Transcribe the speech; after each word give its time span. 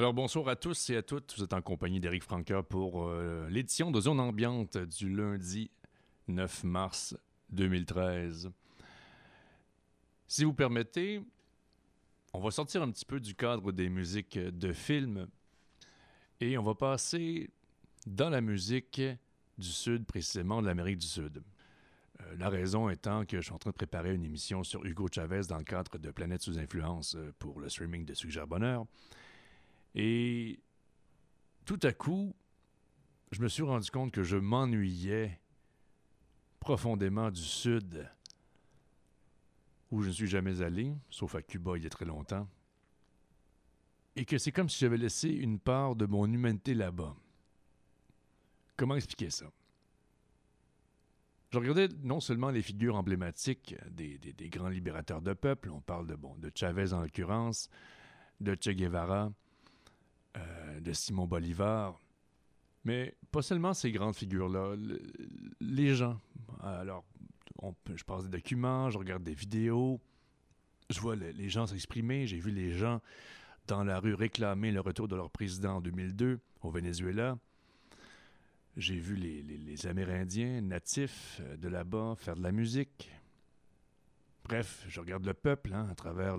Alors 0.00 0.14
bonsoir 0.14 0.48
à 0.48 0.56
tous 0.56 0.88
et 0.88 0.96
à 0.96 1.02
toutes. 1.02 1.34
Vous 1.36 1.44
êtes 1.44 1.52
en 1.52 1.60
compagnie 1.60 2.00
d'Éric 2.00 2.22
Franca 2.22 2.62
pour 2.62 3.02
euh, 3.02 3.46
l'édition 3.50 3.90
de 3.90 4.00
Zone 4.00 4.18
Ambiante 4.18 4.78
du 4.78 5.14
lundi 5.14 5.70
9 6.26 6.64
mars 6.64 7.14
2013. 7.50 8.50
Si 10.26 10.44
vous 10.44 10.54
permettez, 10.54 11.20
on 12.32 12.40
va 12.40 12.50
sortir 12.50 12.80
un 12.80 12.90
petit 12.90 13.04
peu 13.04 13.20
du 13.20 13.34
cadre 13.34 13.72
des 13.72 13.90
musiques 13.90 14.38
de 14.38 14.72
films 14.72 15.28
et 16.40 16.56
on 16.56 16.62
va 16.62 16.74
passer 16.74 17.50
dans 18.06 18.30
la 18.30 18.40
musique 18.40 19.02
du 19.58 19.68
Sud, 19.68 20.06
précisément 20.06 20.62
de 20.62 20.66
l'Amérique 20.66 20.96
du 20.96 21.08
Sud. 21.08 21.42
Euh, 22.22 22.36
la 22.38 22.48
raison 22.48 22.88
étant 22.88 23.26
que 23.26 23.36
je 23.36 23.42
suis 23.42 23.52
en 23.52 23.58
train 23.58 23.68
de 23.68 23.76
préparer 23.76 24.14
une 24.14 24.24
émission 24.24 24.64
sur 24.64 24.82
Hugo 24.86 25.08
Chavez 25.14 25.42
dans 25.46 25.58
le 25.58 25.64
cadre 25.64 25.98
de 25.98 26.10
Planète 26.10 26.40
sous 26.40 26.58
influence 26.58 27.16
euh, 27.16 27.34
pour 27.38 27.60
le 27.60 27.68
streaming 27.68 28.06
de 28.06 28.14
Suggère 28.14 28.46
Bonheur. 28.46 28.86
Et 29.94 30.60
tout 31.64 31.80
à 31.82 31.92
coup, 31.92 32.34
je 33.32 33.42
me 33.42 33.48
suis 33.48 33.62
rendu 33.62 33.90
compte 33.90 34.12
que 34.12 34.22
je 34.22 34.36
m'ennuyais 34.36 35.40
profondément 36.58 37.30
du 37.30 37.42
Sud, 37.42 38.08
où 39.90 40.02
je 40.02 40.08
ne 40.08 40.12
suis 40.12 40.28
jamais 40.28 40.62
allé, 40.62 40.94
sauf 41.08 41.34
à 41.34 41.42
Cuba 41.42 41.76
il 41.76 41.84
y 41.84 41.86
a 41.86 41.90
très 41.90 42.04
longtemps, 42.04 42.48
et 44.16 44.24
que 44.24 44.38
c'est 44.38 44.52
comme 44.52 44.68
si 44.68 44.78
j'avais 44.78 44.96
laissé 44.96 45.28
une 45.28 45.58
part 45.58 45.96
de 45.96 46.06
mon 46.06 46.30
humanité 46.30 46.74
là-bas. 46.74 47.16
Comment 48.76 48.96
expliquer 48.96 49.30
ça? 49.30 49.46
Je 51.52 51.58
regardais 51.58 51.88
non 52.02 52.20
seulement 52.20 52.50
les 52.50 52.62
figures 52.62 52.94
emblématiques 52.94 53.74
des, 53.90 54.18
grands 54.50 54.68
libérateurs 54.68 55.20
de 55.20 55.32
peuple, 55.32 55.70
on 55.70 55.80
parle 55.80 56.06
de, 56.06 56.14
bon, 56.14 56.36
de 56.36 56.50
Chavez 56.54 56.92
en 56.92 57.00
l'occurrence, 57.00 57.68
de 58.40 58.54
Che 58.54 58.70
Guevara, 58.70 59.32
euh, 60.36 60.80
de 60.80 60.92
Simon 60.92 61.26
Bolivar. 61.26 62.00
Mais 62.84 63.14
pas 63.30 63.42
seulement 63.42 63.74
ces 63.74 63.92
grandes 63.92 64.16
figures-là, 64.16 64.74
les 65.60 65.94
gens. 65.94 66.18
Alors, 66.62 67.04
je 67.94 68.04
passe 68.04 68.24
des 68.24 68.30
documents, 68.30 68.90
je 68.90 68.98
regarde 68.98 69.22
des 69.22 69.34
vidéos, 69.34 70.00
je 70.88 71.00
vois 71.00 71.16
les, 71.16 71.48
gens 71.48 71.66
s'exprimer, 71.66 72.26
j'ai 72.26 72.38
vu 72.38 72.50
les 72.50 72.72
gens 72.72 73.00
dans 73.66 73.84
la 73.84 74.00
rue 74.00 74.14
réclamer 74.14 74.72
le 74.72 74.80
retour 74.80 75.08
de 75.08 75.16
leur 75.16 75.30
président 75.30 75.76
en 75.76 75.80
2002 75.80 76.40
au 76.62 76.70
Venezuela. 76.70 77.38
J'ai 78.76 78.98
vu 78.98 79.14
les, 79.14 79.86
Amérindiens 79.86 80.60
natifs 80.60 81.40
euh, 81.40 81.56
de 81.56 81.68
là-bas 81.68 82.14
faire 82.16 82.36
de 82.36 82.42
la 82.42 82.52
musique. 82.52 83.10
Bref, 84.44 84.84
je 84.88 85.00
regarde 85.00 85.24
le 85.24 85.34
peuple 85.34 85.74
hein, 85.74 85.86
à 85.90 85.94
travers 85.94 86.36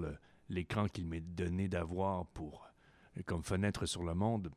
l'écran 0.50 0.88
qu'il 0.88 1.08
m'est 1.08 1.22
donné 1.22 1.68
d'avoir 1.68 2.26
pour 2.28 2.71
comme 3.26 3.44
fenêtre 3.44 3.86
sur 3.86 4.04
le 4.04 4.14
monde, 4.14 4.52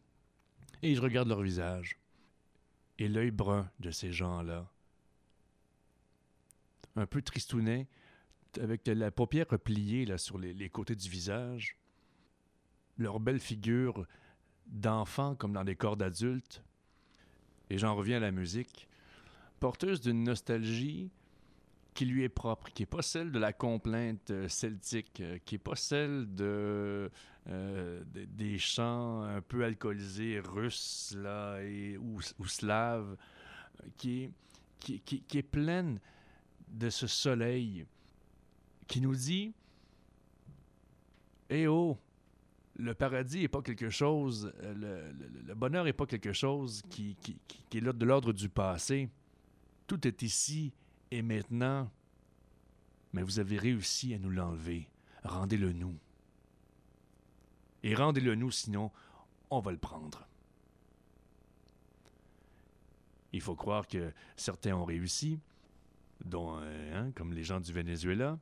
et 0.82 0.94
je 0.94 1.00
regarde 1.00 1.28
leur 1.28 1.42
visage, 1.42 1.98
et 2.98 3.08
l'œil 3.08 3.30
brun 3.30 3.70
de 3.80 3.90
ces 3.90 4.12
gens-là, 4.12 4.70
un 6.96 7.06
peu 7.06 7.22
tristounet, 7.22 7.88
avec 8.60 8.86
la 8.86 9.10
paupière 9.10 9.48
repliée 9.48 10.06
là, 10.06 10.18
sur 10.18 10.38
les, 10.38 10.70
côtés 10.70 10.94
du 10.94 11.08
visage, 11.08 11.76
leur 12.98 13.18
belle 13.18 13.40
figure 13.40 14.06
d'enfant 14.66 15.34
comme 15.34 15.52
dans 15.52 15.64
des 15.64 15.76
corps 15.76 15.96
d'adultes, 15.96 16.62
et 17.70 17.78
j'en 17.78 17.94
reviens 17.94 18.18
à 18.18 18.20
la 18.20 18.30
musique, 18.30 18.88
porteuse 19.58 20.00
d'une 20.00 20.22
nostalgie 20.22 21.10
qui 21.94 22.04
lui 22.04 22.24
est 22.24 22.28
propre, 22.28 22.70
qui 22.72 22.82
n'est 22.82 22.86
pas 22.86 23.02
celle 23.02 23.30
de 23.30 23.38
la 23.38 23.52
complainte 23.52 24.30
euh, 24.32 24.48
celtique, 24.48 25.20
euh, 25.20 25.38
qui 25.44 25.54
n'est 25.54 25.60
pas 25.60 25.76
celle 25.76 26.34
de, 26.34 27.10
euh, 27.48 28.02
des 28.12 28.58
chants 28.58 29.22
un 29.22 29.40
peu 29.40 29.64
alcoolisés 29.64 30.40
russes 30.40 31.14
là, 31.16 31.62
et, 31.62 31.96
ou, 31.96 32.20
slaves, 32.46 33.16
qui 33.96 34.24
est, 34.24 34.98
qui, 34.98 35.38
est 35.38 35.42
pleine 35.42 36.00
de 36.68 36.90
ce 36.90 37.06
soleil 37.06 37.86
qui 38.88 39.00
nous 39.00 39.14
dit 39.14 39.54
Eh 41.48 41.68
oh, 41.68 41.96
le 42.76 42.92
paradis 42.92 43.40
n'est 43.42 43.48
pas 43.48 43.62
quelque 43.62 43.88
chose, 43.88 44.52
le, 44.62 45.12
le, 45.46 45.54
bonheur 45.54 45.84
n'est 45.84 45.92
pas 45.92 46.06
quelque 46.06 46.32
chose 46.32 46.82
qui, 46.90 47.16
qui, 47.20 47.36
qui 47.70 47.78
est 47.78 47.80
de 47.80 48.04
l'ordre 48.04 48.32
du 48.32 48.48
passé. 48.48 49.08
Tout 49.86 50.06
est 50.08 50.22
ici 50.22 50.72
et 51.14 51.22
maintenant, 51.22 51.88
mais 53.12 53.22
vous 53.22 53.38
avez 53.38 53.56
réussi 53.56 54.14
à 54.14 54.18
nous 54.18 54.30
l'enlever. 54.30 54.88
Rendez-le 55.22 55.72
nous. 55.72 55.96
Et 57.84 57.94
rendez-le 57.94 58.34
nous, 58.34 58.50
sinon, 58.50 58.90
on 59.48 59.60
va 59.60 59.70
le 59.70 59.78
prendre. 59.78 60.26
Il 63.32 63.40
faut 63.40 63.54
croire 63.54 63.86
que 63.86 64.12
certains 64.36 64.74
ont 64.74 64.84
réussi, 64.84 65.38
dont, 66.24 66.58
euh, 66.58 66.92
hein, 66.96 67.12
comme 67.14 67.32
les 67.32 67.44
gens 67.44 67.60
du 67.60 67.72
Venezuela. 67.72 68.36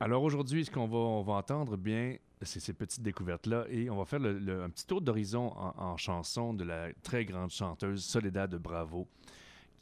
Alors 0.00 0.24
aujourd'hui, 0.24 0.64
ce 0.64 0.72
qu'on 0.72 0.88
va, 0.88 0.98
on 0.98 1.22
va 1.22 1.34
entendre, 1.34 1.76
bien, 1.76 2.16
c'est 2.40 2.58
ces 2.58 2.72
petites 2.72 3.02
découvertes-là, 3.02 3.66
et 3.68 3.88
on 3.90 3.96
va 3.96 4.04
faire 4.04 4.20
un 4.20 4.70
petit 4.70 4.86
tour 4.86 5.00
d'horizon 5.00 5.52
en, 5.56 5.74
en, 5.76 5.96
chanson 5.96 6.52
de 6.52 6.64
la 6.64 6.92
très 7.04 7.24
grande 7.24 7.50
chanteuse 7.50 8.04
Soledad 8.04 8.52
Bravo 8.56 9.06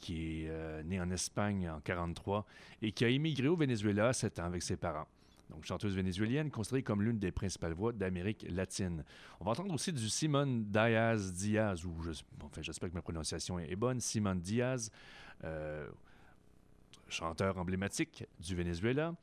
qui 0.01 0.43
est 0.43 0.49
euh, 0.49 0.83
née 0.83 0.99
en 0.99 1.09
Espagne 1.11 1.69
en 1.69 1.79
1943 1.79 2.45
et 2.81 2.91
qui 2.91 3.05
a 3.05 3.09
immigré 3.09 3.47
au 3.47 3.55
Venezuela 3.55 4.09
à 4.09 4.13
7 4.13 4.39
ans 4.39 4.45
avec 4.45 4.63
ses 4.63 4.75
parents. 4.75 5.07
Donc, 5.49 5.65
chanteuse 5.65 5.95
vénézuélienne, 5.95 6.49
considérée 6.49 6.81
comme 6.83 7.03
l'une 7.03 7.19
des 7.19 7.31
principales 7.31 7.73
voix 7.73 7.91
d'Amérique 7.91 8.45
latine. 8.49 9.03
On 9.39 9.45
va 9.45 9.51
entendre 9.51 9.73
aussi 9.73 9.91
du 9.91 10.09
Simone 10.09 10.63
Diaz 10.65 11.33
Diaz, 11.33 11.85
ou 11.85 11.93
enfin, 12.41 12.61
j'espère 12.61 12.89
que 12.89 12.95
ma 12.95 13.01
prononciation 13.01 13.59
est, 13.59 13.75
bonne, 13.75 13.99
Simone 13.99 14.39
Diaz, 14.39 14.91
euh, 15.43 15.89
chanteur 17.09 17.57
emblématique 17.57 18.25
du 18.39 18.55
Venezuela. 18.55 19.13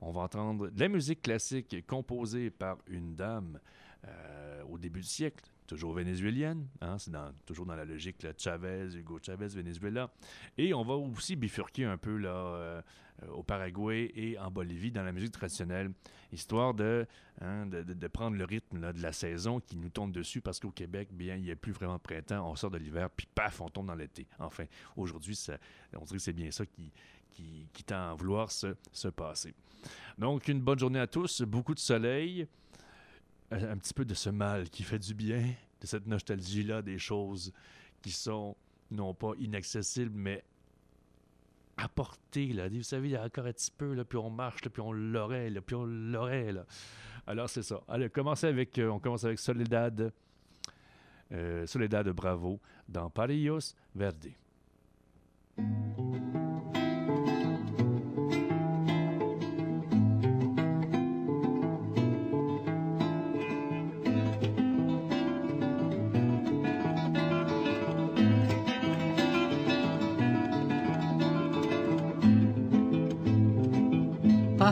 On 0.00 0.12
va 0.12 0.20
entendre 0.20 0.68
de 0.68 0.78
la 0.78 0.88
musique 0.88 1.22
classique 1.22 1.86
composée 1.86 2.50
par 2.50 2.76
une 2.86 3.16
dame 3.16 3.58
euh, 4.06 4.62
au 4.70 4.78
début 4.78 5.00
du 5.00 5.06
siècle, 5.06 5.44
toujours 5.68 5.92
vénézuélienne, 5.92 6.66
hein, 6.80 6.98
c'est 6.98 7.12
toujours 7.46 7.66
dans 7.66 7.76
la 7.76 7.84
logique 7.84 8.22
là, 8.22 8.32
Chavez, 8.36 8.88
Hugo 8.96 9.20
Chavez, 9.22 9.48
Venezuela. 9.48 10.10
Et 10.56 10.74
on 10.74 10.82
va 10.82 10.94
aussi 10.94 11.36
bifurquer 11.36 11.84
un 11.84 11.98
peu 11.98 12.16
là, 12.16 12.30
euh, 12.30 12.82
au 13.30 13.42
Paraguay 13.42 14.10
et 14.16 14.38
en 14.38 14.50
Bolivie 14.50 14.90
dans 14.90 15.02
la 15.02 15.12
musique 15.12 15.32
traditionnelle, 15.32 15.92
histoire 16.32 16.72
de, 16.72 17.06
hein, 17.42 17.66
de, 17.66 18.08
prendre 18.08 18.36
le 18.36 18.44
rythme 18.44 18.80
là, 18.80 18.92
de 18.92 19.02
la 19.02 19.12
saison 19.12 19.60
qui 19.60 19.76
nous 19.76 19.90
tombe 19.90 20.10
dessus 20.10 20.40
parce 20.40 20.58
qu'au 20.58 20.70
Québec, 20.70 21.10
bien, 21.12 21.36
il 21.36 21.42
n'y 21.42 21.50
a 21.50 21.56
plus 21.56 21.72
vraiment 21.72 21.96
de 21.96 22.02
printemps, 22.02 22.50
on 22.50 22.56
sort 22.56 22.70
de 22.70 22.78
l'hiver, 22.78 23.10
puis 23.10 23.28
paf, 23.32 23.60
on 23.60 23.68
tombe 23.68 23.86
dans 23.86 23.94
l'été. 23.94 24.26
Enfin, 24.38 24.64
aujourd'hui, 24.96 25.38
on 25.94 26.04
dirait 26.04 26.16
que 26.16 26.22
c'est 26.22 26.32
bien 26.32 26.50
ça 26.50 26.64
qui, 26.64 26.90
qui, 27.30 27.68
qui 27.72 27.84
tend 27.84 28.10
à 28.10 28.14
vouloir 28.14 28.50
se, 28.50 28.74
se 28.90 29.08
passer. 29.08 29.54
Donc, 30.16 30.48
une 30.48 30.60
bonne 30.60 30.78
journée 30.78 30.98
à 30.98 31.06
tous, 31.06 31.42
beaucoup 31.42 31.74
de 31.74 31.78
soleil 31.78 32.48
un, 33.50 33.76
petit 33.76 33.94
peu 33.94 34.04
de 34.04 34.14
ce 34.14 34.30
mal 34.30 34.68
qui 34.68 34.82
fait 34.82 34.98
du 34.98 35.14
bien, 35.14 35.42
de 35.80 35.86
cette 35.86 36.06
nostalgie-là 36.06 36.82
des 36.82 36.98
choses 36.98 37.52
qui 38.02 38.10
sont 38.10 38.56
non 38.90 39.14
pas 39.14 39.32
inaccessibles, 39.38 40.12
mais 40.14 40.44
à 41.76 41.88
portée. 41.88 42.52
Là. 42.52 42.68
Vous 42.68 42.82
savez, 42.82 43.08
il 43.08 43.12
y 43.12 43.16
a 43.16 43.24
encore 43.24 43.46
un 43.46 43.52
petit 43.52 43.70
peu, 43.70 43.94
là, 43.94 44.04
puis 44.04 44.18
on 44.18 44.30
marche, 44.30 44.60
puis 44.62 44.82
on 44.82 44.92
l'aurait, 44.92 45.50
puis 45.64 45.76
on 45.76 45.84
l'aurait. 45.84 46.52
Là. 46.52 46.66
Alors, 47.26 47.48
c'est 47.48 47.62
ça. 47.62 47.80
Allez, 47.88 48.10
avec, 48.42 48.78
euh, 48.78 48.88
on 48.88 48.98
commence 48.98 49.24
avec 49.24 49.38
Soledad, 49.38 50.12
euh, 51.32 51.66
Soledad 51.66 52.08
Bravo 52.10 52.60
dans 52.88 53.10
Parillos 53.10 53.74
Verde. 53.94 54.32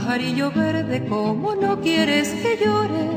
Pajarillo 0.06 0.52
verde, 0.52 1.04
¿cómo 1.08 1.56
no 1.56 1.80
quieres 1.80 2.28
que 2.34 2.64
llore? 2.64 3.10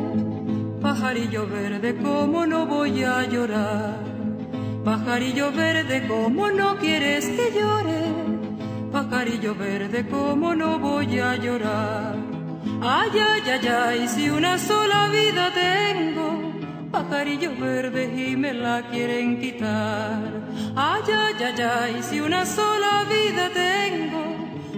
Pajarillo 0.81 1.45
verde, 1.45 1.95
¿cómo 2.01 2.47
no 2.47 2.65
voy 2.65 3.03
a 3.03 3.25
llorar? 3.25 3.99
Pajarillo 4.83 5.51
verde, 5.51 6.07
¿cómo 6.07 6.49
no 6.49 6.77
quieres 6.79 7.27
que 7.27 7.51
llore? 7.51 8.01
Pajarillo 8.91 9.53
verde, 9.53 10.07
¿cómo 10.09 10.55
no 10.55 10.79
voy 10.79 11.19
a 11.19 11.35
llorar? 11.35 12.15
Ay, 12.81 13.11
ay, 13.13 13.41
ay, 13.51 13.67
ay, 13.67 14.07
si 14.07 14.31
una 14.31 14.57
sola 14.57 15.09
vida 15.09 15.53
tengo, 15.53 16.41
pajarillo 16.91 17.51
verde 17.55 18.05
y 18.31 18.35
me 18.35 18.51
la 18.51 18.81
quieren 18.89 19.39
quitar. 19.39 20.17
Ay, 20.75 21.03
ay, 21.05 21.43
ay, 21.45 21.61
ay, 21.61 22.01
si 22.01 22.19
una 22.19 22.47
sola 22.47 23.05
vida 23.07 23.47
tengo, 23.53 24.28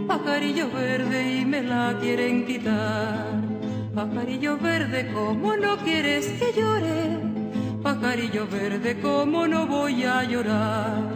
pajarillo 0.07 0.69
verde 0.71 1.37
y 1.37 1.45
me 1.45 1.61
la 1.63 1.97
quieren 1.99 2.45
quitar. 2.45 3.41
Pajarillo 3.93 4.57
verde, 4.57 5.11
¿cómo 5.13 5.55
no 5.57 5.77
quieres 5.77 6.27
que 6.39 6.53
llore? 6.53 7.19
Pajarillo 7.83 8.47
verde, 8.47 8.99
¿cómo 9.01 9.47
no 9.47 9.67
voy 9.67 10.03
a 10.03 10.23
llorar? 10.23 11.15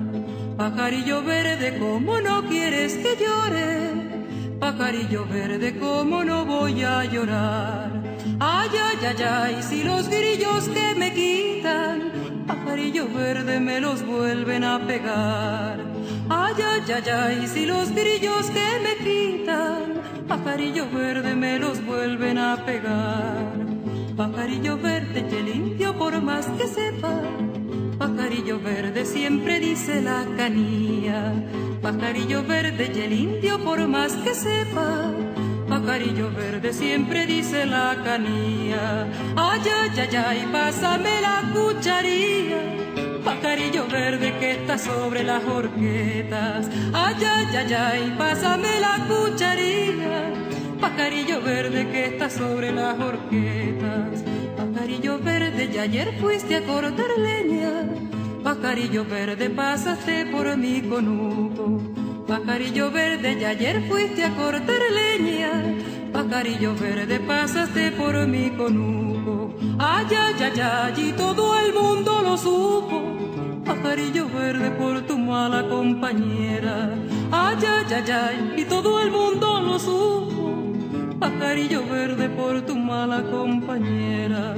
Pajarillo 0.58 1.24
verde, 1.24 1.78
¿cómo 1.80 2.20
no 2.20 2.44
quieres 2.48 2.96
que 2.98 3.16
llore? 3.16 4.58
Pajarillo 4.60 5.26
verde, 5.26 5.78
¿cómo 5.80 6.24
no 6.24 6.46
voy 6.46 6.84
a 6.84 7.06
llorar? 7.06 7.92
Ay, 8.40 8.70
ay, 8.74 8.98
ay, 9.06 9.24
ay, 9.24 9.64
si 9.64 9.84
los 9.84 10.10
grillos 10.10 10.68
que 10.70 10.96
me 10.96 11.14
quitan, 11.14 12.12
pajarillo 12.48 13.08
verde 13.08 13.60
me 13.60 13.80
los 13.80 14.06
vuelven 14.06 14.64
a 14.64 14.86
pegar. 14.86 15.95
Ay, 16.30 16.56
ay, 16.58 16.82
ay, 16.92 17.10
ay, 17.10 17.48
si 17.48 17.66
los 17.66 17.92
grillos 17.92 18.50
que 18.50 18.80
me 18.84 18.96
quitan, 19.06 20.02
pajarillo 20.28 20.90
verde 20.90 21.36
me 21.36 21.60
los 21.60 21.86
vuelven 21.86 22.38
a 22.40 22.66
pegar. 22.66 23.54
Pajarillo 24.18 24.78
verde 24.78 25.28
que 25.28 25.44
limpio 25.44 25.98
por 25.98 26.20
más 26.22 26.48
que 26.58 26.68
sepa, 26.68 27.22
pajarillo 28.00 28.60
verde 28.60 29.06
siempre 29.06 29.60
dice 29.60 30.02
la 30.02 30.26
canía. 30.36 31.34
Pajarillo 31.82 32.44
verde 32.44 32.92
y 32.96 33.00
el 33.02 33.14
indio 33.14 33.64
por 33.64 33.88
más 33.88 34.14
que 34.14 34.34
sepa, 34.34 35.12
pajarillo 35.86 36.32
verde 36.32 36.74
siempre 36.74 37.28
dice 37.28 37.66
la 37.66 37.96
canía. 38.04 39.08
Ay, 39.36 39.62
ay, 39.70 40.16
ay, 40.16 40.50
pásame 40.52 41.22
la 41.22 41.44
cucharilla, 41.54 42.62
pajarillo 43.24 43.86
verde 43.88 44.34
que 44.40 44.52
está 44.54 44.80
sobre 44.80 45.24
las 45.24 45.44
horquetas. 45.44 46.68
Ay, 46.92 47.16
ay, 47.24 47.56
ay, 47.56 47.74
ay, 47.74 48.16
pásame 48.18 48.80
la 48.80 49.06
cucharilla, 49.08 50.34
pajarillo 50.82 51.42
verde 51.42 51.88
que 51.92 52.06
está 52.06 52.32
sobre 52.32 52.72
las 52.72 53.00
horquetas. 53.00 54.24
Pajarillo 54.58 55.20
verde, 55.20 55.70
y 55.72 55.78
ayer 55.78 56.18
fuiste 56.20 56.56
a 56.56 56.64
cortar 56.64 57.12
leña, 57.18 57.84
pajarillo 58.44 59.06
verde, 59.06 59.52
pasaste 59.52 60.26
por 60.26 60.58
mi 60.58 60.82
conuco. 60.82 62.05
Pajarillo 62.28 62.90
verde, 62.90 63.38
y 63.40 63.44
ayer 63.44 63.88
fuiste 63.88 64.24
a 64.24 64.36
cortar 64.36 64.80
leña, 64.92 65.52
pajarillo 66.12 66.74
verde, 66.74 67.20
pasaste 67.20 67.92
por 67.92 68.26
mi 68.26 68.50
conuco. 68.50 69.54
Ay, 69.78 70.08
ay, 70.10 70.34
ay, 70.40 70.60
ay, 70.60 71.10
y 71.10 71.12
todo 71.12 71.56
el 71.60 71.72
mundo 71.72 72.22
lo 72.24 72.36
supo. 72.36 73.04
Pajarillo 73.64 74.28
verde 74.28 74.72
por 74.72 75.02
tu 75.02 75.20
mala 75.20 75.68
compañera. 75.68 76.90
Ay, 77.32 77.58
ay, 77.68 77.94
ay, 77.94 78.12
ay, 78.12 78.54
y 78.58 78.66
todo 78.66 79.00
el 79.02 79.12
mundo 79.12 79.62
lo 79.62 79.78
supo. 79.78 80.74
Pajarillo 81.20 81.86
verde 81.88 82.28
por 82.30 82.62
tu 82.62 82.76
mala 82.76 83.22
compañera. 83.22 84.56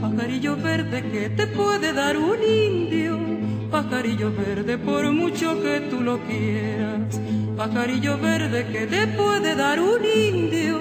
Pajarillo 0.00 0.56
verde 0.56 1.02
que 1.10 1.28
te 1.28 1.46
puede 1.48 1.92
dar 1.92 2.16
un 2.16 2.42
indio. 2.42 3.39
Pajarillo 3.70 4.32
verde 4.32 4.78
por 4.78 5.12
mucho 5.12 5.62
que 5.62 5.80
tú 5.88 6.00
lo 6.00 6.18
quieras. 6.26 7.20
Pajarillo 7.56 8.18
verde 8.18 8.66
que 8.66 8.86
te 8.86 9.06
puede 9.06 9.54
dar 9.54 9.80
un 9.80 10.04
indio. 10.04 10.80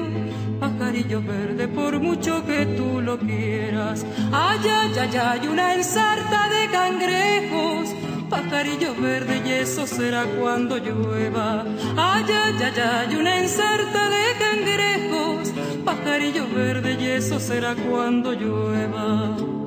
Pajarillo 0.60 1.22
verde 1.22 1.68
por 1.68 2.00
mucho 2.00 2.44
que 2.46 2.66
tú 2.66 3.00
lo 3.00 3.20
quieras. 3.20 4.06
Ay, 4.32 4.60
ay, 4.64 4.92
ay, 5.00 5.18
ay, 5.18 5.48
una 5.48 5.76
ensarta 5.76 6.50
de 6.50 6.68
cangrejos. 6.72 7.96
Pajarillo 8.28 8.96
verde 8.96 9.42
y 9.46 9.52
eso 9.52 9.86
será 9.86 10.24
cuando 10.40 10.78
llueva. 10.78 11.66
Ay, 11.96 12.26
ay, 12.28 12.56
ay, 12.64 12.82
ay, 12.82 13.16
una 13.16 13.40
ensarta 13.40 14.10
de 14.10 14.26
cangrejos. 14.40 15.54
Pajarillo 15.86 16.48
verde 16.56 16.98
y 17.00 17.06
eso 17.06 17.40
será 17.40 17.76
cuando 17.76 18.34
llueva. 18.34 19.59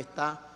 Está 0.00 0.46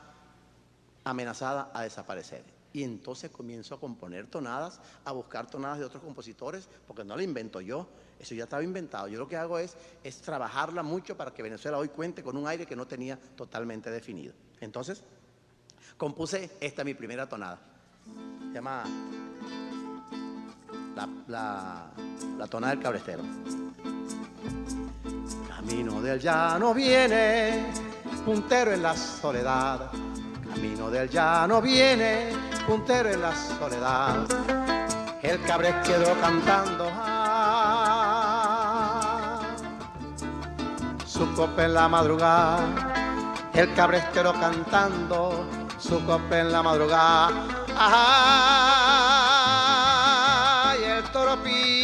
amenazada 1.04 1.70
a 1.72 1.82
desaparecer. 1.82 2.44
Y 2.72 2.82
entonces 2.82 3.30
comienzo 3.30 3.76
a 3.76 3.80
componer 3.80 4.26
tonadas, 4.26 4.80
a 5.04 5.12
buscar 5.12 5.46
tonadas 5.46 5.78
de 5.78 5.84
otros 5.84 6.02
compositores, 6.02 6.68
porque 6.88 7.04
no 7.04 7.16
la 7.16 7.22
invento 7.22 7.60
yo, 7.60 7.86
eso 8.18 8.34
ya 8.34 8.44
estaba 8.44 8.64
inventado. 8.64 9.06
Yo 9.06 9.18
lo 9.18 9.28
que 9.28 9.36
hago 9.36 9.58
es, 9.58 9.76
es 10.02 10.20
trabajarla 10.20 10.82
mucho 10.82 11.16
para 11.16 11.32
que 11.32 11.42
Venezuela 11.42 11.78
hoy 11.78 11.88
cuente 11.88 12.22
con 12.22 12.36
un 12.36 12.48
aire 12.48 12.66
que 12.66 12.74
no 12.74 12.86
tenía 12.86 13.16
totalmente 13.36 13.90
definido. 13.90 14.34
Entonces, 14.60 15.04
compuse 15.96 16.50
esta 16.60 16.82
mi 16.82 16.94
primera 16.94 17.28
tonada. 17.28 17.60
Se 18.48 18.54
llama 18.54 18.84
la, 20.96 21.08
la, 21.28 21.90
la 22.38 22.46
tonada 22.48 22.74
del 22.74 22.82
cabrestero. 22.82 23.22
Camino 25.48 26.02
del 26.02 26.18
llano 26.18 26.74
viene, 26.74 27.66
puntero 28.24 28.72
en 28.72 28.82
la 28.82 28.96
soledad. 28.96 29.90
Camino 30.48 30.90
del 30.90 31.08
llano 31.10 31.60
viene, 31.60 32.30
puntero 32.66 33.10
en 33.10 33.20
la 33.22 33.34
soledad. 33.34 34.26
El 35.22 35.40
cabrés 35.42 35.74
quedó 35.84 36.18
cantando. 36.20 36.90
ah, 36.92 38.24
su 41.06 41.32
copa 41.34 41.64
en 41.64 41.74
la 41.74 41.88
madrugada. 41.88 42.60
El 43.52 43.72
cabrestero 43.74 44.32
cantando, 44.32 45.46
su 45.78 46.04
copa 46.04 46.38
en 46.40 46.50
la 46.52 46.62
madrugada. 46.62 47.30
Ah, 47.76 47.94
y 50.80 50.84
el 50.84 51.04
toro 51.04 51.36
pita 51.42 51.82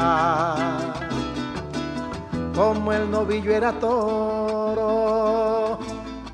Como 2.55 2.91
el 2.91 3.09
novillo 3.09 3.51
era 3.51 3.71
toro, 3.73 5.79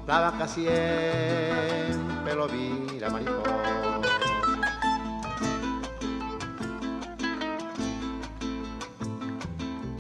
la 0.08 0.20
vaca 0.20 0.48
siempre 0.48 2.36
lo 2.36 2.48
mira. 2.48 3.10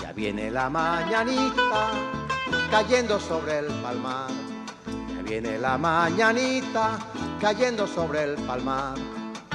Ya 0.01 0.13
viene 0.13 0.49
la 0.49 0.69
mañanita 0.69 1.91
cayendo 2.71 3.19
sobre 3.19 3.59
el 3.59 3.67
palmar. 3.81 4.31
Ya 5.15 5.21
viene 5.21 5.59
la 5.59 5.77
mañanita 5.77 6.97
cayendo 7.39 7.85
sobre 7.85 8.23
el 8.23 8.35
palmar. 8.47 8.95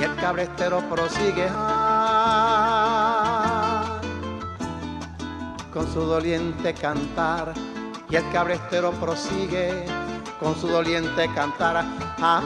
Y 0.01 0.03
el 0.03 0.17
cabrestero 0.17 0.81
prosigue 0.89 1.47
con 5.71 5.93
su 5.93 6.01
doliente 6.01 6.73
cantar. 6.73 7.53
Y 8.09 8.17
el 8.17 8.27
cabrestero 8.33 8.93
prosigue 8.93 9.85
con 10.41 10.57
su 10.57 10.69
doliente 10.69 11.29
cantar. 11.35 11.85
ah. 12.19 12.41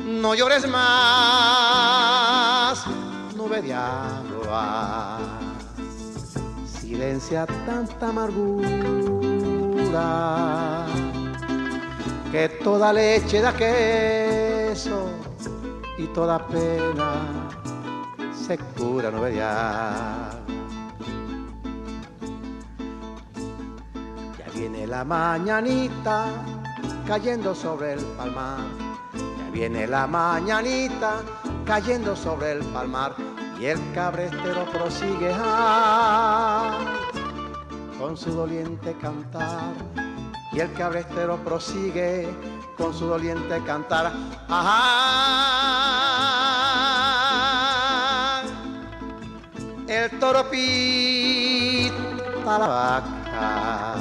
No 0.00 0.34
llores 0.34 0.68
más, 0.68 2.04
nube 3.36 3.62
de 3.62 3.74
agua. 3.74 5.20
Silencia 6.66 7.46
tanta 7.64 8.08
amargura 8.08 9.29
que 12.30 12.48
toda 12.62 12.92
leche 12.92 13.40
da 13.40 13.52
queso 13.52 15.10
y 15.98 16.06
toda 16.08 16.38
pena 16.46 17.48
se 18.32 18.56
cura 18.58 19.10
de 19.10 19.42
agua. 19.42 20.30
Ya 24.38 24.50
viene 24.54 24.86
la 24.86 25.04
mañanita 25.04 26.26
cayendo 27.06 27.54
sobre 27.54 27.94
el 27.94 28.04
palmar. 28.16 28.60
Ya 29.12 29.50
viene 29.52 29.86
la 29.86 30.06
mañanita 30.06 31.22
cayendo 31.66 32.14
sobre 32.14 32.52
el 32.52 32.64
palmar 32.66 33.14
y 33.60 33.66
el 33.66 33.78
cabrestero 33.92 34.64
prosigue 34.72 35.32
ah, 35.34 36.78
con 38.00 38.16
su 38.16 38.32
doliente 38.32 38.94
cantar. 38.94 39.74
Y 40.52 40.60
el 40.60 40.72
cabrestero 40.72 41.36
prosigue 41.44 42.26
con 42.76 42.94
su 42.94 43.04
doliente 43.06 43.62
cantar. 43.62 44.12
Ajá. 44.48 45.20
El 49.86 50.18
toro 50.18 50.48
pita 50.50 51.92
la 52.58 52.66
vaca 52.66 53.96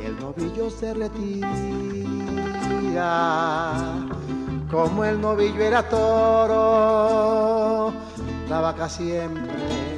y 0.00 0.06
el 0.06 0.18
novillo 0.18 0.68
se 0.70 0.92
retira. 0.94 1.46
Como 4.70 5.04
el 5.04 5.20
novillo 5.20 5.62
era 5.62 5.88
toro, 5.88 6.52
la 8.48 8.60
vaca 8.60 8.88
siempre 8.88 9.97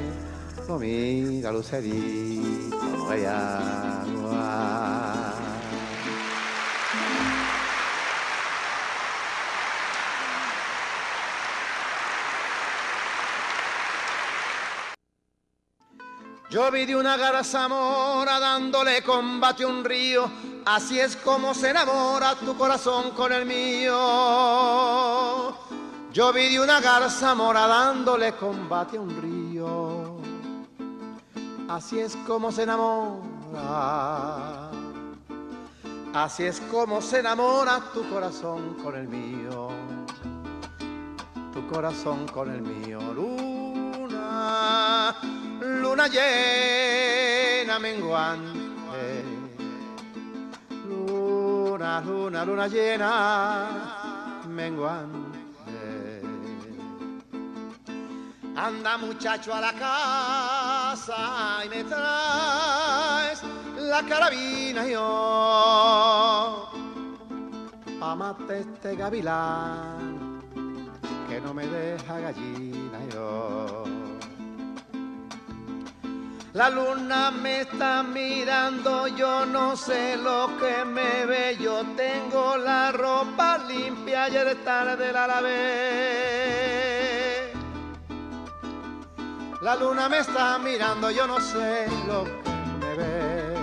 lo 0.71 0.79
mira 0.79 1.51
lucerito, 1.51 2.77
no 2.77 3.09
hay. 3.09 3.25
Yo 16.49 16.71
vi 16.71 16.85
de 16.85 16.95
una 16.95 17.17
garzamora 17.17 18.39
dándole 18.39 19.01
combate 19.03 19.63
a 19.63 19.67
un 19.67 19.83
río, 19.85 20.29
así 20.65 20.99
es 20.99 21.15
como 21.17 21.53
se 21.53 21.69
enamora 21.69 22.35
tu 22.35 22.57
corazón 22.57 23.11
con 23.11 23.31
el 23.31 23.45
mío. 23.45 23.93
Yo 26.11 26.33
vi 26.33 26.49
de 26.49 26.59
una 26.59 26.81
garzamora 26.81 27.67
dándole 27.67 28.33
combate 28.33 28.97
a 28.97 29.01
un 29.01 29.21
río, 29.21 29.40
así 31.75 31.99
es 31.99 32.15
como 32.27 32.51
se 32.51 32.63
enamora. 32.63 34.69
Así 36.13 36.43
es 36.43 36.59
como 36.71 37.01
se 37.01 37.19
enamora 37.19 37.79
tu 37.93 38.07
corazón 38.09 38.75
con 38.83 38.95
el 38.95 39.07
mío, 39.07 39.69
tu 41.53 41.65
corazón 41.67 42.27
con 42.27 42.51
el 42.51 42.61
mío. 42.61 42.99
Luna, 43.13 45.15
luna 45.61 46.07
llena 46.07 47.79
menguante, 47.79 49.23
luna, 50.87 52.01
luna, 52.01 52.45
luna 52.45 52.67
llena 52.67 54.41
menguante. 54.49 55.40
Anda 58.55 58.97
muchacho 58.97 59.53
a 59.53 59.61
la 59.61 59.73
casa 59.73 61.65
y 61.65 61.69
me 61.69 61.83
traes 61.85 63.43
la 63.77 64.03
carabina 64.03 64.85
yo. 64.87 66.69
Amate 68.01 68.59
este 68.59 68.95
gavilán 68.95 70.41
que 71.29 71.39
no 71.39 71.53
me 71.53 71.65
deja 71.65 72.19
gallina 72.19 72.99
yo. 73.13 73.85
La 76.53 76.69
luna 76.69 77.31
me 77.31 77.61
está 77.61 78.03
mirando, 78.03 79.07
yo 79.07 79.45
no 79.45 79.77
sé 79.77 80.17
lo 80.17 80.49
que 80.57 80.83
me 80.83 81.25
ve, 81.25 81.57
yo 81.57 81.85
tengo 81.95 82.57
la 82.57 82.91
ropa 82.91 83.57
limpia, 83.59 84.25
ayer 84.25 84.57
tarde 84.65 85.13
la 85.13 85.27
lavé. 85.27 86.81
La 89.61 89.75
luna 89.75 90.09
me 90.09 90.17
está 90.17 90.57
mirando, 90.57 91.11
yo 91.11 91.27
no 91.27 91.39
sé 91.39 91.87
lo 92.07 92.23
que 92.23 92.49
me 92.79 92.95
ve. 92.95 93.53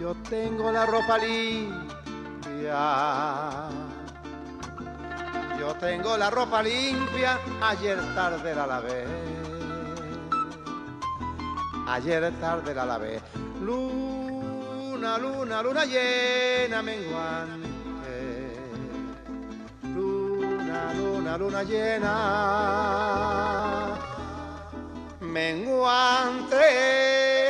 Yo 0.00 0.16
tengo 0.28 0.72
la 0.72 0.84
ropa 0.84 1.16
limpia. 1.18 2.80
Yo 5.60 5.74
tengo 5.76 6.16
la 6.16 6.28
ropa 6.28 6.60
limpia, 6.60 7.38
ayer 7.62 7.98
tarde 8.16 8.52
la 8.52 8.66
lavé. 8.66 9.06
Ayer 11.86 12.32
tarde 12.40 12.74
la 12.74 12.84
lavé. 12.84 13.20
Luna, 13.62 15.18
luna, 15.18 15.62
luna 15.62 15.84
llena 15.84 16.82
menguante 16.82 17.77
luna, 20.68 20.92
luna, 20.94 21.36
luna 21.38 21.62
llena, 21.62 22.14
menguante, 25.20 26.56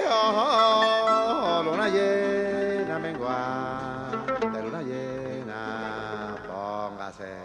oh, 0.09 0.33
oh, 0.35 1.63
luna 1.65 1.89
llena, 1.89 2.99
menguante, 2.99 4.63
luna 4.63 4.83
llena, 4.83 6.37
póngase. 6.47 7.37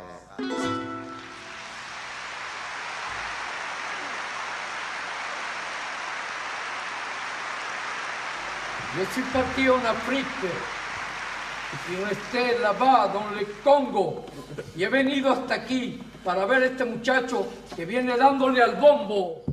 Yo 8.95 9.05
ci 9.11 9.21
partì 9.31 9.65
una 9.67 9.93
fritta 9.93 10.82
y 11.91 12.03
resté 12.03 12.59
là-bas, 12.61 13.11
dans 13.13 13.29
le 13.37 13.45
Congo. 13.63 14.25
Y 14.75 14.83
he 14.83 14.89
venido 14.89 15.31
hasta 15.31 15.55
aquí 15.55 15.99
para 16.23 16.45
ver 16.45 16.63
a 16.63 16.65
este 16.67 16.85
muchacho 16.85 17.47
que 17.75 17.85
viene 17.85 18.15
dándole 18.17 18.61
al 18.61 18.75
bombo. 18.75 19.43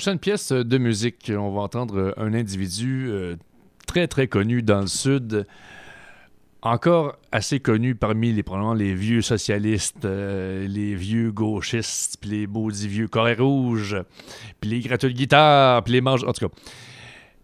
Prochaine 0.00 0.18
pièce 0.18 0.50
de 0.50 0.78
musique, 0.78 1.30
on 1.36 1.50
va 1.50 1.60
entendre 1.60 2.14
un 2.16 2.32
individu 2.32 3.08
euh, 3.10 3.36
très 3.86 4.08
très 4.08 4.28
connu 4.28 4.62
dans 4.62 4.80
le 4.80 4.86
Sud, 4.86 5.46
encore 6.62 7.18
assez 7.32 7.60
connu 7.60 7.94
parmi 7.94 8.32
les, 8.32 8.42
probablement 8.42 8.72
les 8.72 8.94
vieux 8.94 9.20
socialistes, 9.20 10.06
euh, 10.06 10.66
les 10.66 10.94
vieux 10.94 11.32
gauchistes, 11.32 12.16
puis 12.18 12.30
les 12.30 12.46
beaux 12.46 12.70
vieux 12.70 13.08
corées 13.08 13.34
rouges, 13.34 13.98
puis 14.58 14.70
les 14.70 14.80
gratteux 14.80 15.10
de 15.10 15.14
guitare, 15.14 15.84
puis 15.84 15.92
les 15.92 16.00
manges, 16.00 16.24
en 16.24 16.32
tout 16.32 16.48
cas. 16.48 16.54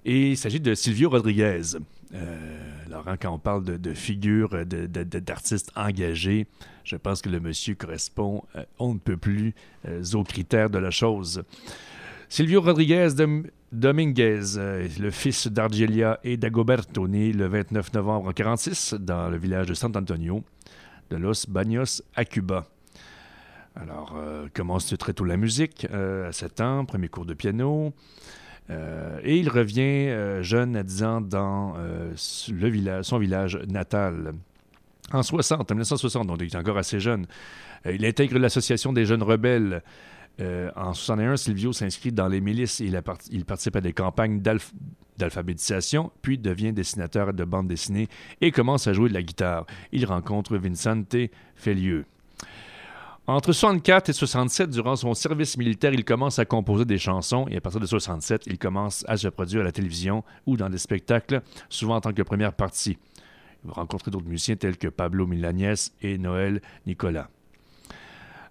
Et 0.07 0.31
il 0.31 0.37
s'agit 0.39 0.59
de 0.59 0.75
Silvio 0.75 1.11
Rodriguez. 1.11 1.77
Euh, 2.15 2.59
Laurent, 2.89 3.17
quand 3.21 3.33
on 3.33 3.39
parle 3.39 3.65
de, 3.65 3.93
figures, 3.95 4.65
d'artistes 4.65 5.73
engagés, 5.77 6.47
je 6.85 6.97
pense 6.97 7.21
que 7.21 7.29
le 7.29 7.41
monsieur 7.41 7.75
correspond, 7.75 8.45
euh, 8.55 8.65
on 8.79 8.95
ne 8.95 8.99
peut 8.99 9.17
plus, 9.17 9.55
euh, 9.89 10.03
aux 10.15 10.23
critères 10.23 10.71
de 10.71 10.79
la 10.79 10.91
chose. 10.91 11.43
Silvio 12.29 12.61
Rodriguez 12.61 13.09
Dominguez, 13.73 14.57
euh, 14.57 14.89
le 14.99 15.11
fils 15.11 15.49
d'Argelia 15.49 16.19
et 16.25 16.37
d'Agoberto, 16.37 17.07
né 17.09 17.33
le 17.33 17.47
29 17.47 17.93
novembre 17.95 18.33
1946 18.37 18.95
dans 18.99 19.29
le 19.29 19.37
village 19.37 19.67
de 19.67 19.75
San 19.75 19.97
Antonio 19.97 20.43
de 21.11 21.17
Los 21.17 21.47
Baños 21.49 22.03
à 22.15 22.25
Cuba. 22.25 22.67
Alors, 23.77 24.17
commence 24.55 24.97
très 24.99 25.13
tôt 25.13 25.25
la 25.25 25.37
musique, 25.37 25.87
à 25.93 26.33
7 26.33 26.61
ans, 26.63 26.85
premier 26.87 27.09
cours 27.09 27.27
de 27.27 27.35
piano. 27.35 27.93
et 28.71 29.37
il 29.37 29.51
revient 29.51 30.43
jeune 30.43 30.77
à 30.77 30.83
10 30.83 31.03
ans 31.05 31.21
dans 31.21 31.75
son 32.17 33.19
village 33.19 33.59
natal. 33.69 34.33
En 35.13 35.23
60, 35.23 35.71
en 35.71 35.75
1960, 35.75 36.27
donc 36.27 36.39
il 36.41 36.47
est 36.47 36.57
encore 36.57 36.79
assez 36.79 36.99
jeune, 36.99 37.27
euh, 37.87 37.95
il 37.95 38.05
intègre 38.05 38.39
l'association 38.39 38.93
des 38.93 39.05
jeunes 39.07 39.23
rebelles. 39.23 39.83
Euh, 40.41 40.71
en 40.77 40.93
61, 40.93 41.37
Silvio 41.37 41.73
s'inscrit 41.73 42.13
dans 42.13 42.29
les 42.29 42.41
milices 42.41 42.81
et 42.81 42.87
il, 43.31 43.45
participe 43.45 43.77
à 43.77 43.81
des 43.81 43.93
campagnes 43.93 44.43
d'alphabétisation, 45.17 46.13
puis 46.21 46.37
devient 46.37 46.73
dessinateur 46.73 47.33
de 47.33 47.45
bande 47.45 47.69
dessinée 47.69 48.09
et 48.41 48.51
commence 48.51 48.87
à 48.87 48.93
jouer 48.93 49.09
de 49.09 49.15
la 49.15 49.23
guitare. 49.23 49.67
Il 49.93 50.05
rencontre 50.05 50.57
Vincente 50.59 51.17
Felieux. 51.55 52.05
Entre 53.29 53.53
64 53.53 54.11
et 54.11 54.13
67, 54.13 54.71
durant 54.71 54.95
son 54.95 55.13
service 55.15 55.57
militaire, 55.57 55.93
il 55.93 56.05
commence 56.05 56.39
à 56.39 56.45
composer 56.45 56.85
des 56.85 56.99
chansons 56.99 57.47
et 57.51 57.57
à 57.57 57.61
partir 57.61 57.81
de 57.81 57.87
67, 57.87 58.43
il 58.47 58.57
commence 58.57 59.05
à 59.09 59.17
se 59.17 59.27
produire 59.27 59.63
à 59.63 59.65
la 59.65 59.73
télévision 59.73 60.23
ou 60.47 60.57
dans 60.57 60.71
des 60.71 60.79
spectacles, 60.79 61.43
souvent 61.69 61.97
en 61.97 62.01
tant 62.01 62.13
que 62.13 62.23
première 62.23 62.53
partie. 62.53 62.99
Il 63.65 63.73
va 63.75 63.85
d'autres 63.85 64.29
musiciens 64.29 64.55
tels 64.55 64.77
que 64.77 64.87
Pablo 64.87 65.27
Milanés 65.27 65.75
et 66.03 66.19
Noël 66.19 66.61
Nicolas. 66.87 67.29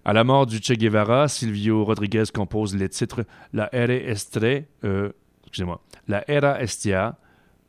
À 0.08 0.12
la 0.12 0.22
mort 0.22 0.46
du 0.46 0.60
Che 0.62 0.74
Guevara, 0.74 1.26
Silvio 1.26 1.84
Rodriguez 1.84 2.26
compose 2.32 2.76
les 2.76 2.88
titres 2.88 3.24
La 3.52 3.68
Era 3.74 3.92
Estre, 3.92 4.62
euh, 4.84 5.10
excusez-moi, 5.42 5.82
La 6.06 6.22
Era 6.30 6.62
Estia, 6.62 7.18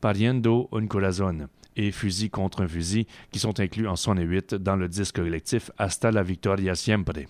Pariendo 0.00 0.68
un 0.70 0.86
Corazón 0.86 1.48
et 1.74 1.90
Fusil 1.90 2.30
contre 2.30 2.62
un 2.62 2.68
fusil, 2.68 3.08
qui 3.32 3.40
sont 3.40 3.58
inclus 3.58 3.88
en 3.88 3.96
68 3.96 4.54
dans 4.54 4.76
le 4.76 4.86
disque 4.86 5.16
collectif 5.16 5.72
Hasta 5.78 6.12
la 6.12 6.22
Victoria 6.22 6.76
Siempre. 6.76 7.24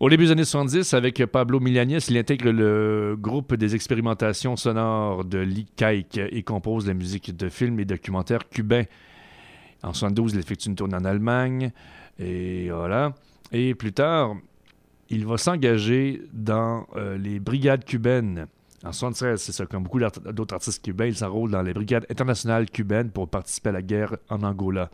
Au 0.00 0.10
début 0.10 0.24
des 0.24 0.32
années 0.32 0.42
70, 0.44 0.92
avec 0.94 1.24
Pablo 1.26 1.60
Milanés, 1.60 1.98
il 2.08 2.18
intègre 2.18 2.50
le 2.50 3.14
groupe 3.16 3.54
des 3.54 3.76
expérimentations 3.76 4.56
sonores 4.56 5.24
de 5.24 5.38
l'ICAIC 5.38 6.18
et 6.32 6.42
compose 6.42 6.88
la 6.88 6.94
musique 6.94 7.36
de 7.36 7.48
films 7.48 7.78
et 7.78 7.84
documentaires 7.84 8.48
cubains. 8.48 8.86
En 9.84 9.92
72, 9.92 10.34
il 10.34 10.40
effectue 10.40 10.70
une 10.70 10.74
tournée 10.74 10.96
en 10.96 11.04
Allemagne. 11.04 11.70
Et 12.18 12.68
voilà. 12.70 13.12
Et 13.52 13.74
plus 13.74 13.92
tard, 13.92 14.36
il 15.08 15.26
va 15.26 15.38
s'engager 15.38 16.22
dans 16.32 16.86
euh, 16.96 17.16
les 17.16 17.40
brigades 17.40 17.84
cubaines. 17.84 18.46
En 18.84 18.92
76, 18.92 19.40
c'est 19.40 19.52
ça, 19.52 19.66
comme 19.66 19.84
beaucoup 19.84 19.98
d'autres 19.98 20.54
artistes 20.54 20.84
cubains, 20.84 21.06
il 21.06 21.16
s'enrôle 21.16 21.50
dans 21.50 21.62
les 21.62 21.72
brigades 21.72 22.06
internationales 22.10 22.70
cubaines 22.70 23.10
pour 23.10 23.28
participer 23.28 23.70
à 23.70 23.72
la 23.72 23.82
guerre 23.82 24.16
en 24.28 24.42
Angola. 24.42 24.90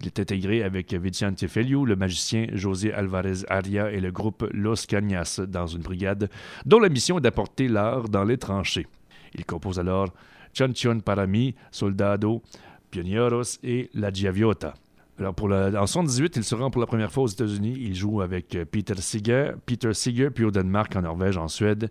Il 0.00 0.06
est 0.06 0.20
intégré 0.20 0.62
avec 0.62 0.94
Vicente 0.94 1.46
Feliu, 1.48 1.84
le 1.84 1.96
magicien 1.96 2.46
José 2.52 2.92
Alvarez 2.92 3.44
Aria 3.48 3.90
et 3.90 4.00
le 4.00 4.12
groupe 4.12 4.48
Los 4.52 4.86
Cañas 4.86 5.40
dans 5.46 5.66
une 5.66 5.82
brigade 5.82 6.30
dont 6.64 6.78
la 6.78 6.88
mission 6.88 7.18
est 7.18 7.22
d'apporter 7.22 7.66
l'art 7.66 8.08
dans 8.08 8.24
les 8.24 8.38
tranchées. 8.38 8.86
Il 9.34 9.44
compose 9.44 9.80
alors 9.80 10.14
Chanchon 10.54 11.00
Parami, 11.00 11.54
Soldado, 11.72 12.42
Pionieros 12.90 13.58
et 13.64 13.90
La 13.92 14.12
Giaviota. 14.12 14.74
Alors 15.18 15.34
pour 15.34 15.48
la, 15.48 15.66
en 15.66 15.84
1978, 15.84 16.36
il 16.36 16.44
se 16.44 16.54
rend 16.54 16.70
pour 16.70 16.80
la 16.80 16.86
première 16.86 17.10
fois 17.10 17.24
aux 17.24 17.28
États-Unis. 17.28 17.76
Il 17.80 17.94
joue 17.94 18.20
avec 18.20 18.56
Peter 18.70 18.94
Seeger, 18.96 19.52
Peter 19.66 19.92
Seeger, 19.92 20.30
puis 20.30 20.44
au 20.44 20.50
Danemark, 20.50 20.94
en 20.94 21.02
Norvège, 21.02 21.36
en 21.36 21.48
Suède, 21.48 21.90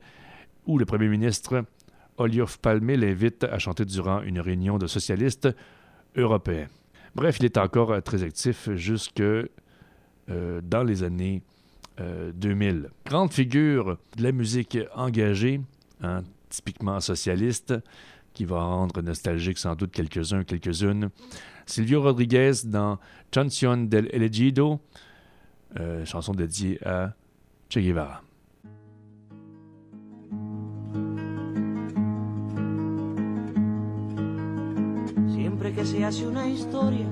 où 0.66 0.78
le 0.78 0.86
premier 0.86 1.10
ministre 1.10 1.66
Oliof 2.18 2.58
Palme 2.58 2.92
l'invite 2.92 3.44
à 3.44 3.60
chanter 3.60 3.86
durant 3.86 4.22
une 4.22 4.40
réunion 4.40 4.78
de 4.78 4.88
socialistes 4.88 5.50
européens. 6.16 6.68
Bref, 7.16 7.38
il 7.40 7.46
est 7.46 7.58
encore 7.58 7.92
euh, 7.92 8.02
très 8.02 8.24
actif 8.24 8.70
jusque 8.76 9.22
euh, 9.22 9.50
dans 10.28 10.84
les 10.84 11.04
années 11.04 11.42
2000. 12.00 12.76
Euh, 12.86 12.90
Grande 13.06 13.34
figure 13.34 13.98
de 14.16 14.24
la 14.24 14.32
musique 14.32 14.78
engagée, 14.96 15.62
hein, 16.02 16.22
typiquement 16.50 17.00
socialiste, 17.00 17.74
qui 18.34 18.46
va 18.46 18.62
rendre 18.62 19.02
nostalgique 19.02 19.58
sans 19.58 19.76
doute 19.76 19.92
quelques-uns, 19.92 20.44
quelques-unes. 20.44 21.10
Silvio 21.68 22.02
Rodriguez 22.02 22.66
dans 22.66 22.98
Chancion 23.32 23.78
del 23.78 24.10
Elegido, 24.12 24.80
chanson 26.06 26.34
dédiée 26.34 26.80
à 26.84 27.14
Che 27.70 27.80
Guevara. 27.80 28.24
que 35.78 35.86
se 35.86 36.04
hace 36.04 36.26
una 36.26 36.48
historia, 36.48 37.06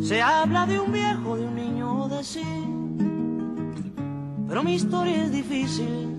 se 0.00 0.22
habla 0.22 0.66
de 0.66 0.78
un 0.78 0.92
viejo, 0.92 1.36
de 1.36 1.46
un 1.46 1.54
niño 1.56 2.08
de 2.08 2.22
sí. 2.22 2.44
Pero 4.46 4.62
mi 4.62 4.74
historia 4.74 5.24
es 5.24 5.32
difícil, 5.32 6.16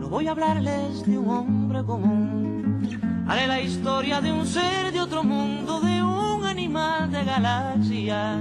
no 0.00 0.08
voy 0.08 0.28
a 0.28 0.30
hablarles 0.30 1.04
de 1.04 1.18
un 1.18 1.28
hombre 1.28 1.82
común. 1.84 3.26
Haré 3.26 3.48
la 3.48 3.60
historia 3.60 4.20
de 4.20 4.30
un 4.30 4.46
ser 4.46 4.92
de 4.92 5.00
otro 5.00 5.24
mundo, 5.24 5.80
de 5.80 5.97
animal 6.58 7.08
de 7.12 7.24
galaxia. 7.24 8.36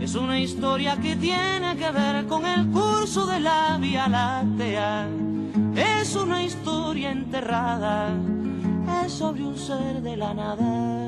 Es 0.00 0.14
una 0.14 0.38
historia 0.38 0.96
que 0.96 1.16
tiene 1.16 1.76
que 1.76 1.90
ver 1.90 2.26
con 2.26 2.46
el 2.46 2.68
curso 2.68 3.26
de 3.26 3.40
la 3.40 3.76
Vía 3.78 4.06
Láctea. 4.06 5.08
Es 5.74 6.14
una 6.14 6.44
historia 6.44 7.10
enterrada, 7.10 8.10
es 9.04 9.12
sobre 9.12 9.42
un 9.42 9.56
ser 9.58 10.00
de 10.02 10.16
la 10.16 10.34
nada. 10.34 11.00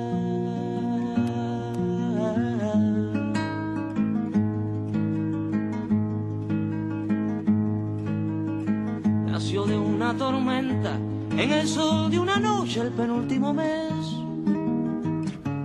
de 9.52 9.76
una 9.76 10.16
tormenta, 10.16 10.96
en 11.36 11.52
el 11.52 11.68
sol 11.68 12.10
de 12.10 12.18
una 12.18 12.38
noche 12.38 12.80
el 12.80 12.90
penúltimo 12.90 13.52
mes. 13.52 14.21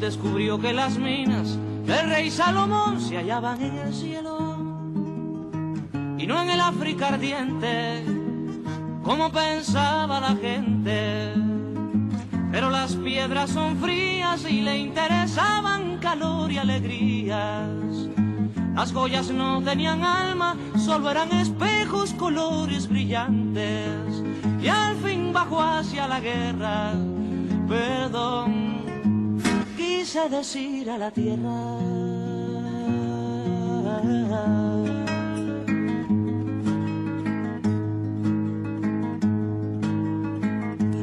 Descubrió 0.00 0.58
que 0.58 0.72
las 0.72 0.98
minas 0.98 1.58
del 1.86 2.08
rey 2.08 2.30
Salomón 2.30 3.00
se 3.00 3.18
hallaban 3.18 3.60
en 3.62 3.78
el 3.78 3.94
cielo 3.94 4.56
y 6.18 6.26
no 6.26 6.42
en 6.42 6.50
el 6.50 6.60
África 6.60 7.08
ardiente, 7.08 8.02
como 9.02 9.30
pensaba 9.30 10.20
la 10.20 10.34
gente. 10.36 11.34
Pero 12.50 12.70
las 12.70 12.96
piedras 12.96 13.50
son 13.50 13.76
frías 13.76 14.44
y 14.50 14.62
le 14.62 14.78
interesaban 14.78 15.98
calor 15.98 16.50
y 16.50 16.58
alegrías 16.58 17.80
las 18.80 18.92
joyas 18.94 19.30
no 19.30 19.60
tenían 19.62 20.02
alma, 20.02 20.56
solo 20.78 21.10
eran 21.10 21.30
espejos, 21.32 22.14
colores 22.14 22.88
brillantes. 22.88 24.22
Y 24.62 24.68
al 24.68 24.96
fin 24.96 25.34
bajó 25.34 25.60
hacia 25.60 26.08
la 26.08 26.18
guerra, 26.18 26.92
perdón, 27.68 28.86
quise 30.10 30.28
decir 30.28 30.90
a 30.90 30.98
la 30.98 31.12
tierra. 31.12 31.78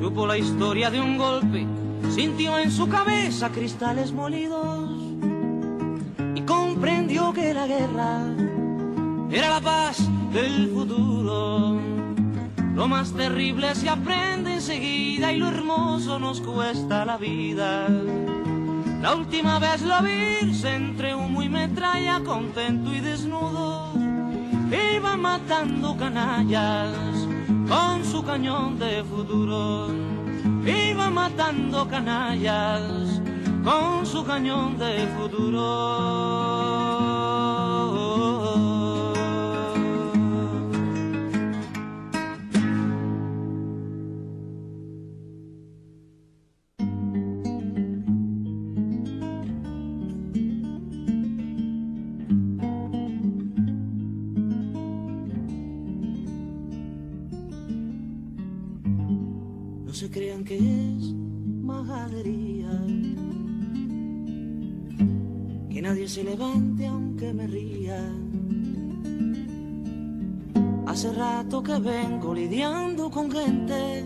Supo 0.01 0.27
la 0.27 0.37
historia 0.37 0.89
de 0.89 0.99
un 0.99 1.17
golpe, 1.17 1.65
sintió 2.09 2.59
en 2.59 2.69
su 2.69 2.89
cabeza 2.89 3.49
cristales 3.49 4.11
molidos 4.11 4.89
y 6.35 6.41
comprendió 6.41 7.31
que 7.31 7.53
la 7.53 7.65
guerra 7.65 8.23
era 9.31 9.49
la 9.51 9.61
paz 9.61 9.99
del 10.33 10.69
futuro. 10.69 11.79
Lo 12.75 12.89
más 12.89 13.13
terrible 13.13 13.73
se 13.73 13.87
aprende 13.87 14.55
enseguida 14.55 15.31
y 15.31 15.37
lo 15.37 15.47
hermoso 15.47 16.19
nos 16.19 16.41
cuesta 16.41 17.05
la 17.05 17.15
vida. 17.15 17.87
La 19.07 19.15
última 19.15 19.57
vez 19.57 19.83
lo 19.83 20.01
vi 20.01 20.51
entre 20.65 21.15
humo 21.15 21.41
y 21.41 21.47
metralla, 21.47 22.19
contento 22.25 22.93
y 22.93 22.99
desnudo. 22.99 23.93
Iba 24.69 25.15
matando 25.15 25.95
canallas 25.95 26.93
con 27.69 28.03
su 28.03 28.21
cañón 28.21 28.77
de 28.77 29.05
futuro. 29.05 29.87
Iba 30.65 31.09
matando 31.09 31.87
canallas 31.87 33.21
con 33.63 34.05
su 34.05 34.25
cañón 34.25 34.77
de 34.77 35.07
futuro. 35.17 36.56
Aunque 66.39 67.33
me 67.33 67.47
ría. 67.47 67.99
Hace 70.85 71.11
rato 71.13 71.61
que 71.63 71.79
vengo 71.79 72.33
lidiando 72.33 73.09
con 73.09 73.31
gentes 73.31 74.05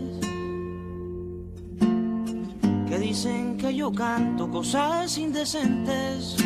que 2.88 2.98
dicen 2.98 3.56
que 3.56 3.74
yo 3.74 3.90
canto 3.90 4.50
cosas 4.50 5.16
indecentes. 5.16 6.36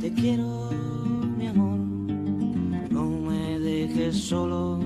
Te 0.00 0.12
quiero, 0.14 0.70
mi 1.36 1.48
amor, 1.48 1.78
no 2.90 3.04
me 3.04 3.58
dejes 3.58 4.16
solo, 4.16 4.78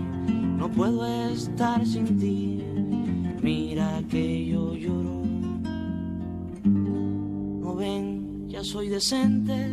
no 0.59 0.69
puedo 0.69 1.07
estar 1.07 1.87
sin 1.87 2.19
ti. 2.19 2.61
Mira 3.41 4.03
que 4.09 4.47
yo 4.47 4.62
soy 8.65 8.89
decente, 8.89 9.69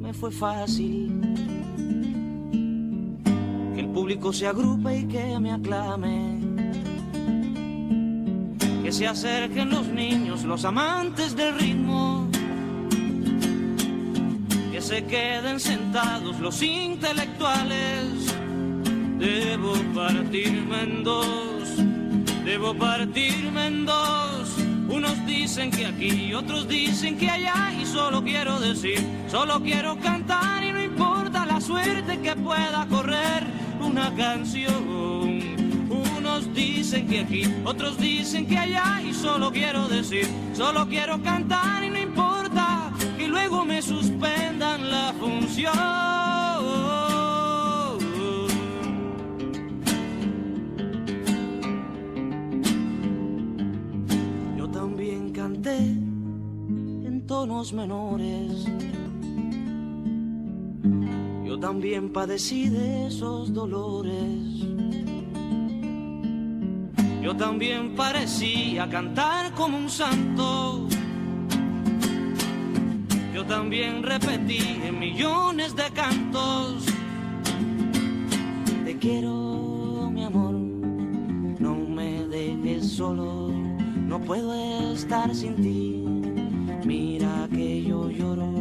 me 0.00 0.12
fue 0.12 0.30
fácil. 0.30 1.20
Que 3.74 3.80
el 3.80 3.88
público 3.88 4.32
se 4.32 4.46
agrupe 4.46 4.98
y 4.98 5.04
que 5.04 5.38
me 5.38 5.52
aclame. 5.52 6.40
Que 8.82 8.92
se 8.92 9.06
acerquen 9.06 9.70
los 9.70 9.86
niños, 9.88 10.44
los 10.44 10.64
amantes 10.64 11.36
del 11.36 11.58
ritmo. 11.58 12.28
Que 14.72 14.80
se 14.80 15.04
queden 15.04 15.60
sentados 15.60 16.40
los 16.40 16.62
intelectuales. 16.62 18.34
Debo 19.18 19.72
partirme 19.94 20.82
en 20.82 21.04
dos, 21.04 21.76
debo 22.44 22.74
partirme 22.74 23.66
en 23.68 23.86
dos 23.86 24.33
unos 24.94 25.26
dicen 25.26 25.70
que 25.72 25.86
aquí, 25.86 26.32
otros 26.34 26.68
dicen 26.68 27.18
que 27.18 27.28
allá 27.28 27.72
y 27.80 27.84
solo 27.84 28.22
quiero 28.22 28.60
decir, 28.60 29.04
solo 29.28 29.60
quiero 29.60 29.98
cantar 29.98 30.62
y 30.62 30.72
no 30.72 30.80
importa 30.80 31.44
la 31.44 31.60
suerte 31.60 32.20
que 32.20 32.36
pueda 32.36 32.86
correr 32.88 33.44
una 33.80 34.14
canción. 34.14 34.84
Unos 35.90 36.54
dicen 36.54 37.08
que 37.08 37.20
aquí, 37.20 37.42
otros 37.64 37.98
dicen 37.98 38.46
que 38.46 38.56
allá 38.56 39.02
y 39.02 39.12
solo 39.12 39.50
quiero 39.50 39.88
decir, 39.88 40.28
solo 40.54 40.86
quiero 40.88 41.20
cantar 41.22 41.82
y 41.82 41.90
no 41.90 41.98
importa 41.98 42.92
que 43.18 43.26
luego 43.26 43.64
me 43.64 43.82
suspendan 43.82 44.90
la 44.90 45.12
función. 45.18 46.33
Tonos 57.46 57.74
menores. 57.74 58.64
Yo 61.44 61.60
también 61.60 62.10
padecí 62.10 62.70
de 62.70 63.08
esos 63.08 63.52
dolores. 63.52 64.64
Yo 67.22 67.36
también 67.36 67.94
parecía 67.94 68.88
cantar 68.88 69.52
como 69.52 69.76
un 69.76 69.90
santo. 69.90 70.88
Yo 73.34 73.44
también 73.44 74.02
repetí 74.02 74.80
en 74.82 74.98
millones 74.98 75.76
de 75.76 75.90
cantos. 75.92 76.86
Te 78.86 78.96
quiero, 78.96 80.10
mi 80.10 80.24
amor, 80.24 80.54
no 81.60 81.74
me 81.74 82.24
dejes 82.24 82.90
solo 82.90 83.44
no 84.14 84.20
puedo 84.20 84.54
estar 84.92 85.34
sin 85.34 85.56
ti. 85.56 86.03
Mira 86.84 87.48
que 87.50 87.82
yo 87.82 88.10
lloro. 88.10 88.52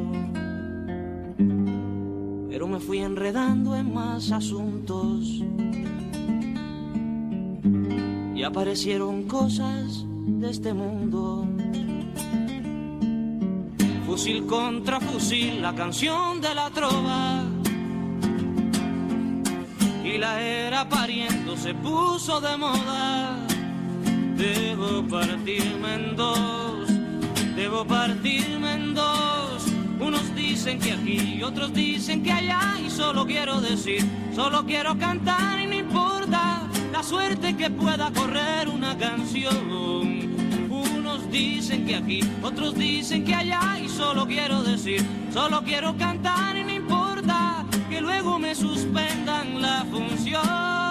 Pero 2.49 2.67
me 2.67 2.79
fui 2.79 2.99
enredando 2.99 3.75
en 3.75 3.93
más 3.93 4.31
asuntos. 4.31 5.41
Y 8.35 8.43
aparecieron 8.43 9.23
cosas 9.23 10.05
de 10.25 10.49
este 10.49 10.73
mundo. 10.73 11.47
Fusil 14.05 14.45
contra 14.45 14.99
fusil, 14.99 15.61
la 15.61 15.73
canción 15.73 16.39
de 16.39 16.55
la 16.55 16.69
trova. 16.69 17.43
Y 20.03 20.17
la 20.17 20.41
era 20.41 20.87
pariendo 20.87 21.57
se 21.57 21.73
puso 21.73 22.39
de 22.41 22.57
moda 22.57 23.43
Debo 24.37 25.07
partirme 25.07 25.93
en 25.95 26.15
dos, 26.15 26.72
debo 27.63 27.85
partirme 27.85 28.73
en 28.73 28.93
dos. 28.93 29.67
Unos 29.97 30.35
dicen 30.35 30.79
que 30.79 30.91
aquí, 30.91 31.41
otros 31.41 31.73
dicen 31.73 32.21
que 32.21 32.31
allá. 32.31 32.77
Y 32.85 32.89
solo 32.89 33.25
quiero 33.25 33.61
decir, 33.61 34.03
solo 34.35 34.65
quiero 34.65 34.97
cantar 34.97 35.61
y 35.61 35.67
no 35.67 35.75
importa 35.75 36.67
la 36.91 37.01
suerte 37.01 37.55
que 37.55 37.69
pueda 37.69 38.11
correr 38.11 38.67
una 38.67 38.97
canción. 38.97 39.55
Unos 40.69 41.31
dicen 41.31 41.85
que 41.85 41.95
aquí, 41.95 42.19
otros 42.41 42.75
dicen 42.75 43.23
que 43.23 43.33
allá. 43.33 43.79
Y 43.81 43.87
solo 43.87 44.27
quiero 44.27 44.61
decir, 44.61 45.01
solo 45.33 45.63
quiero 45.63 45.95
cantar 45.95 46.57
y 46.57 46.65
no 46.65 46.71
importa 46.71 47.65
que 47.89 48.01
luego 48.01 48.39
me 48.39 48.53
suspendan 48.55 49.61
la 49.61 49.85
función. 49.89 50.82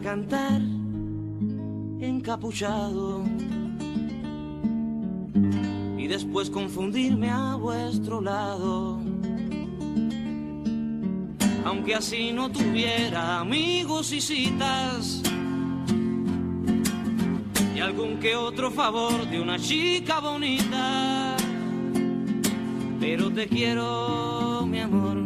Cantar 0.00 0.60
encapuchado 2.00 3.22
y 5.96 6.06
después 6.06 6.50
confundirme 6.50 7.30
a 7.30 7.54
vuestro 7.54 8.20
lado. 8.20 9.00
Aunque 11.64 11.94
así 11.94 12.32
no 12.32 12.50
tuviera 12.50 13.40
amigos 13.40 14.12
y 14.12 14.20
citas 14.20 15.22
y 17.74 17.80
algún 17.80 18.18
que 18.18 18.36
otro 18.36 18.70
favor 18.70 19.28
de 19.28 19.40
una 19.40 19.58
chica 19.58 20.20
bonita. 20.20 21.36
Pero 23.00 23.30
te 23.30 23.46
quiero, 23.48 24.64
mi 24.66 24.80
amor, 24.80 25.25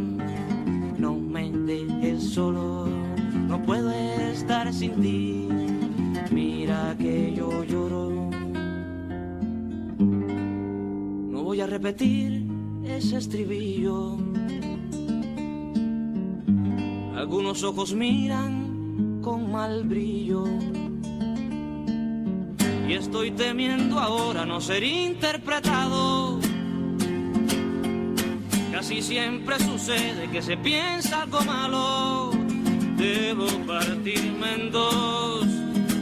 sin 4.73 5.01
ti. 5.01 5.49
Mira 6.31 6.95
que 6.99 7.35
yo 7.35 7.65
lloro. 7.65 8.31
No 11.33 11.43
voy 11.43 11.61
a 11.61 11.67
repetir 11.67 12.47
ese 12.85 13.19
estribillo. 13.19 14.19
Algunos 17.17 17.63
ojos 17.65 17.95
miran 17.95 19.21
con 19.23 19.51
mal 19.53 19.85
brillo. 19.85 20.45
y 22.91 22.95
estoy 22.95 23.31
temiendo 23.31 24.01
ahora 24.01 24.45
no 24.45 24.61
ser 24.61 24.83
interpretado. 24.83 26.41
Casi 28.73 29.01
siempre 29.01 29.61
sucede 29.61 30.29
que 30.33 30.43
se 30.43 30.57
piensa 30.57 31.23
algo 31.23 31.41
malo. 31.43 32.40
Debo 33.01 33.47
partirme 33.67 34.55
en 34.57 34.71
dos, 34.71 35.47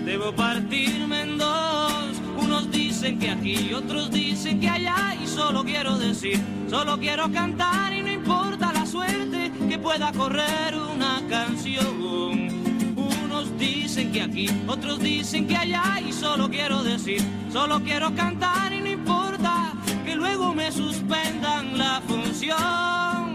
debo 0.04 0.32
partirme 0.32 1.20
en 1.20 1.38
dos. 1.38 2.20
Unos 2.42 2.68
dicen 2.72 3.20
que 3.20 3.30
aquí, 3.30 3.72
otros 3.72 4.10
dicen 4.10 4.58
que 4.58 4.68
allá 4.68 5.16
y 5.22 5.26
solo 5.28 5.62
quiero 5.62 5.96
decir, 5.96 6.40
solo 6.68 6.98
quiero 6.98 7.30
cantar 7.30 7.92
y 7.92 8.02
no 8.02 8.10
importa 8.10 8.72
la 8.72 8.84
suerte 8.84 9.52
que 9.68 9.78
pueda 9.78 10.10
correr 10.10 10.74
una 10.74 11.22
canción. 11.28 12.48
Unos 12.96 13.56
dicen 13.60 14.10
que 14.10 14.22
aquí, 14.22 14.48
otros 14.66 14.98
dicen 14.98 15.46
que 15.46 15.56
allá 15.56 16.00
y 16.04 16.12
solo 16.12 16.50
quiero 16.50 16.82
decir, 16.82 17.22
solo 17.52 17.80
quiero 17.84 18.12
cantar 18.16 18.72
y 18.72 18.80
no 18.80 18.90
importa 18.90 19.72
que 20.04 20.16
luego 20.16 20.52
me 20.52 20.72
suspendan 20.72 21.78
la 21.78 22.02
función, 22.08 23.27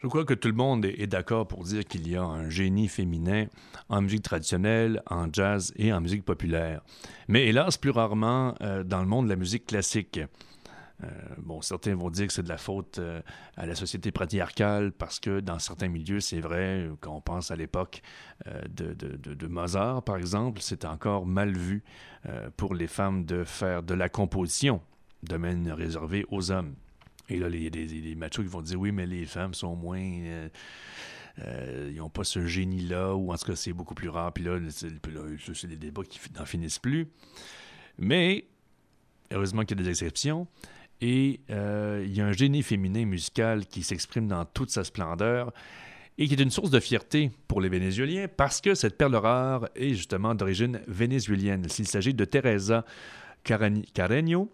Je 0.00 0.06
crois 0.06 0.24
que 0.24 0.34
tout 0.34 0.46
le 0.46 0.54
monde 0.54 0.84
est 0.84 1.08
d'accord 1.08 1.48
pour 1.48 1.64
dire 1.64 1.84
qu'il 1.84 2.08
y 2.08 2.14
a 2.14 2.22
un 2.22 2.48
génie 2.48 2.86
féminin 2.86 3.46
en 3.88 4.00
musique 4.00 4.22
traditionnelle, 4.22 5.02
en 5.10 5.26
jazz 5.32 5.72
et 5.74 5.92
en 5.92 6.00
musique 6.00 6.24
populaire. 6.24 6.82
Mais 7.26 7.48
hélas, 7.48 7.76
plus 7.76 7.90
rarement 7.90 8.54
euh, 8.60 8.84
dans 8.84 9.00
le 9.00 9.08
monde 9.08 9.24
de 9.24 9.30
la 9.30 9.36
musique 9.36 9.66
classique. 9.66 10.20
Euh, 11.02 11.06
bon, 11.38 11.62
certains 11.62 11.96
vont 11.96 12.10
dire 12.10 12.28
que 12.28 12.32
c'est 12.32 12.44
de 12.44 12.48
la 12.48 12.58
faute 12.58 13.00
euh, 13.00 13.20
à 13.56 13.66
la 13.66 13.74
société 13.74 14.12
patriarcale 14.12 14.92
parce 14.92 15.18
que 15.18 15.40
dans 15.40 15.58
certains 15.58 15.88
milieux, 15.88 16.20
c'est 16.20 16.40
vrai, 16.40 16.88
quand 17.00 17.16
on 17.16 17.20
pense 17.20 17.50
à 17.50 17.56
l'époque 17.56 18.00
de, 18.70 19.46
Mozart, 19.48 20.04
par 20.04 20.16
exemple, 20.16 20.60
c'est 20.60 20.84
encore 20.84 21.26
mal 21.26 21.56
vu 21.56 21.82
pour 22.56 22.74
les 22.74 22.86
femmes 22.86 23.24
de 23.24 23.42
faire 23.42 23.82
de 23.82 23.94
la 23.94 24.08
composition, 24.08 24.80
domaine 25.24 25.72
réservé 25.72 26.24
aux 26.30 26.52
hommes. 26.52 26.74
Et 27.28 27.38
là, 27.38 27.48
il 27.48 27.62
y 27.62 27.66
a 27.66 27.70
des, 27.70 28.14
machos 28.14 28.42
qui 28.42 28.48
vont 28.48 28.62
dire 28.62 28.80
oui, 28.80 28.92
mais 28.92 29.06
les 29.06 29.26
femmes 29.26 29.54
sont 29.54 29.76
moins. 29.76 30.00
Euh, 30.00 30.48
euh, 31.40 31.88
ils 31.90 31.98
n'ont 31.98 32.08
pas 32.08 32.24
ce 32.24 32.46
génie-là, 32.46 33.14
ou 33.14 33.32
en 33.32 33.36
tout 33.36 33.46
cas, 33.46 33.56
c'est 33.56 33.72
beaucoup 33.72 33.94
plus 33.94 34.08
rare. 34.08 34.32
Puis 34.32 34.44
là, 34.44 34.58
c'est 34.70 35.66
des 35.66 35.76
débats 35.76 36.02
qui 36.04 36.18
n'en 36.36 36.46
finissent 36.46 36.78
plus. 36.78 37.08
Mais, 37.98 38.46
heureusement 39.30 39.62
qu'il 39.64 39.78
y 39.78 39.80
a 39.80 39.84
des 39.84 39.90
exceptions. 39.90 40.46
Et 41.00 41.40
euh, 41.50 42.02
il 42.04 42.16
y 42.16 42.20
a 42.20 42.26
un 42.26 42.32
génie 42.32 42.62
féminin 42.62 43.04
musical 43.04 43.66
qui 43.66 43.84
s'exprime 43.84 44.26
dans 44.26 44.44
toute 44.44 44.70
sa 44.70 44.82
splendeur 44.82 45.52
et 46.16 46.26
qui 46.26 46.34
est 46.34 46.42
une 46.42 46.50
source 46.50 46.70
de 46.70 46.80
fierté 46.80 47.30
pour 47.46 47.60
les 47.60 47.68
Vénézuéliens 47.68 48.26
parce 48.26 48.60
que 48.60 48.74
cette 48.74 48.98
perle 48.98 49.14
rare 49.14 49.68
est 49.76 49.94
justement 49.94 50.34
d'origine 50.34 50.80
vénézuélienne. 50.88 51.68
S'il 51.68 51.86
s'agit 51.86 52.14
de 52.14 52.24
Teresa 52.24 52.84
Carreño, 53.44 54.50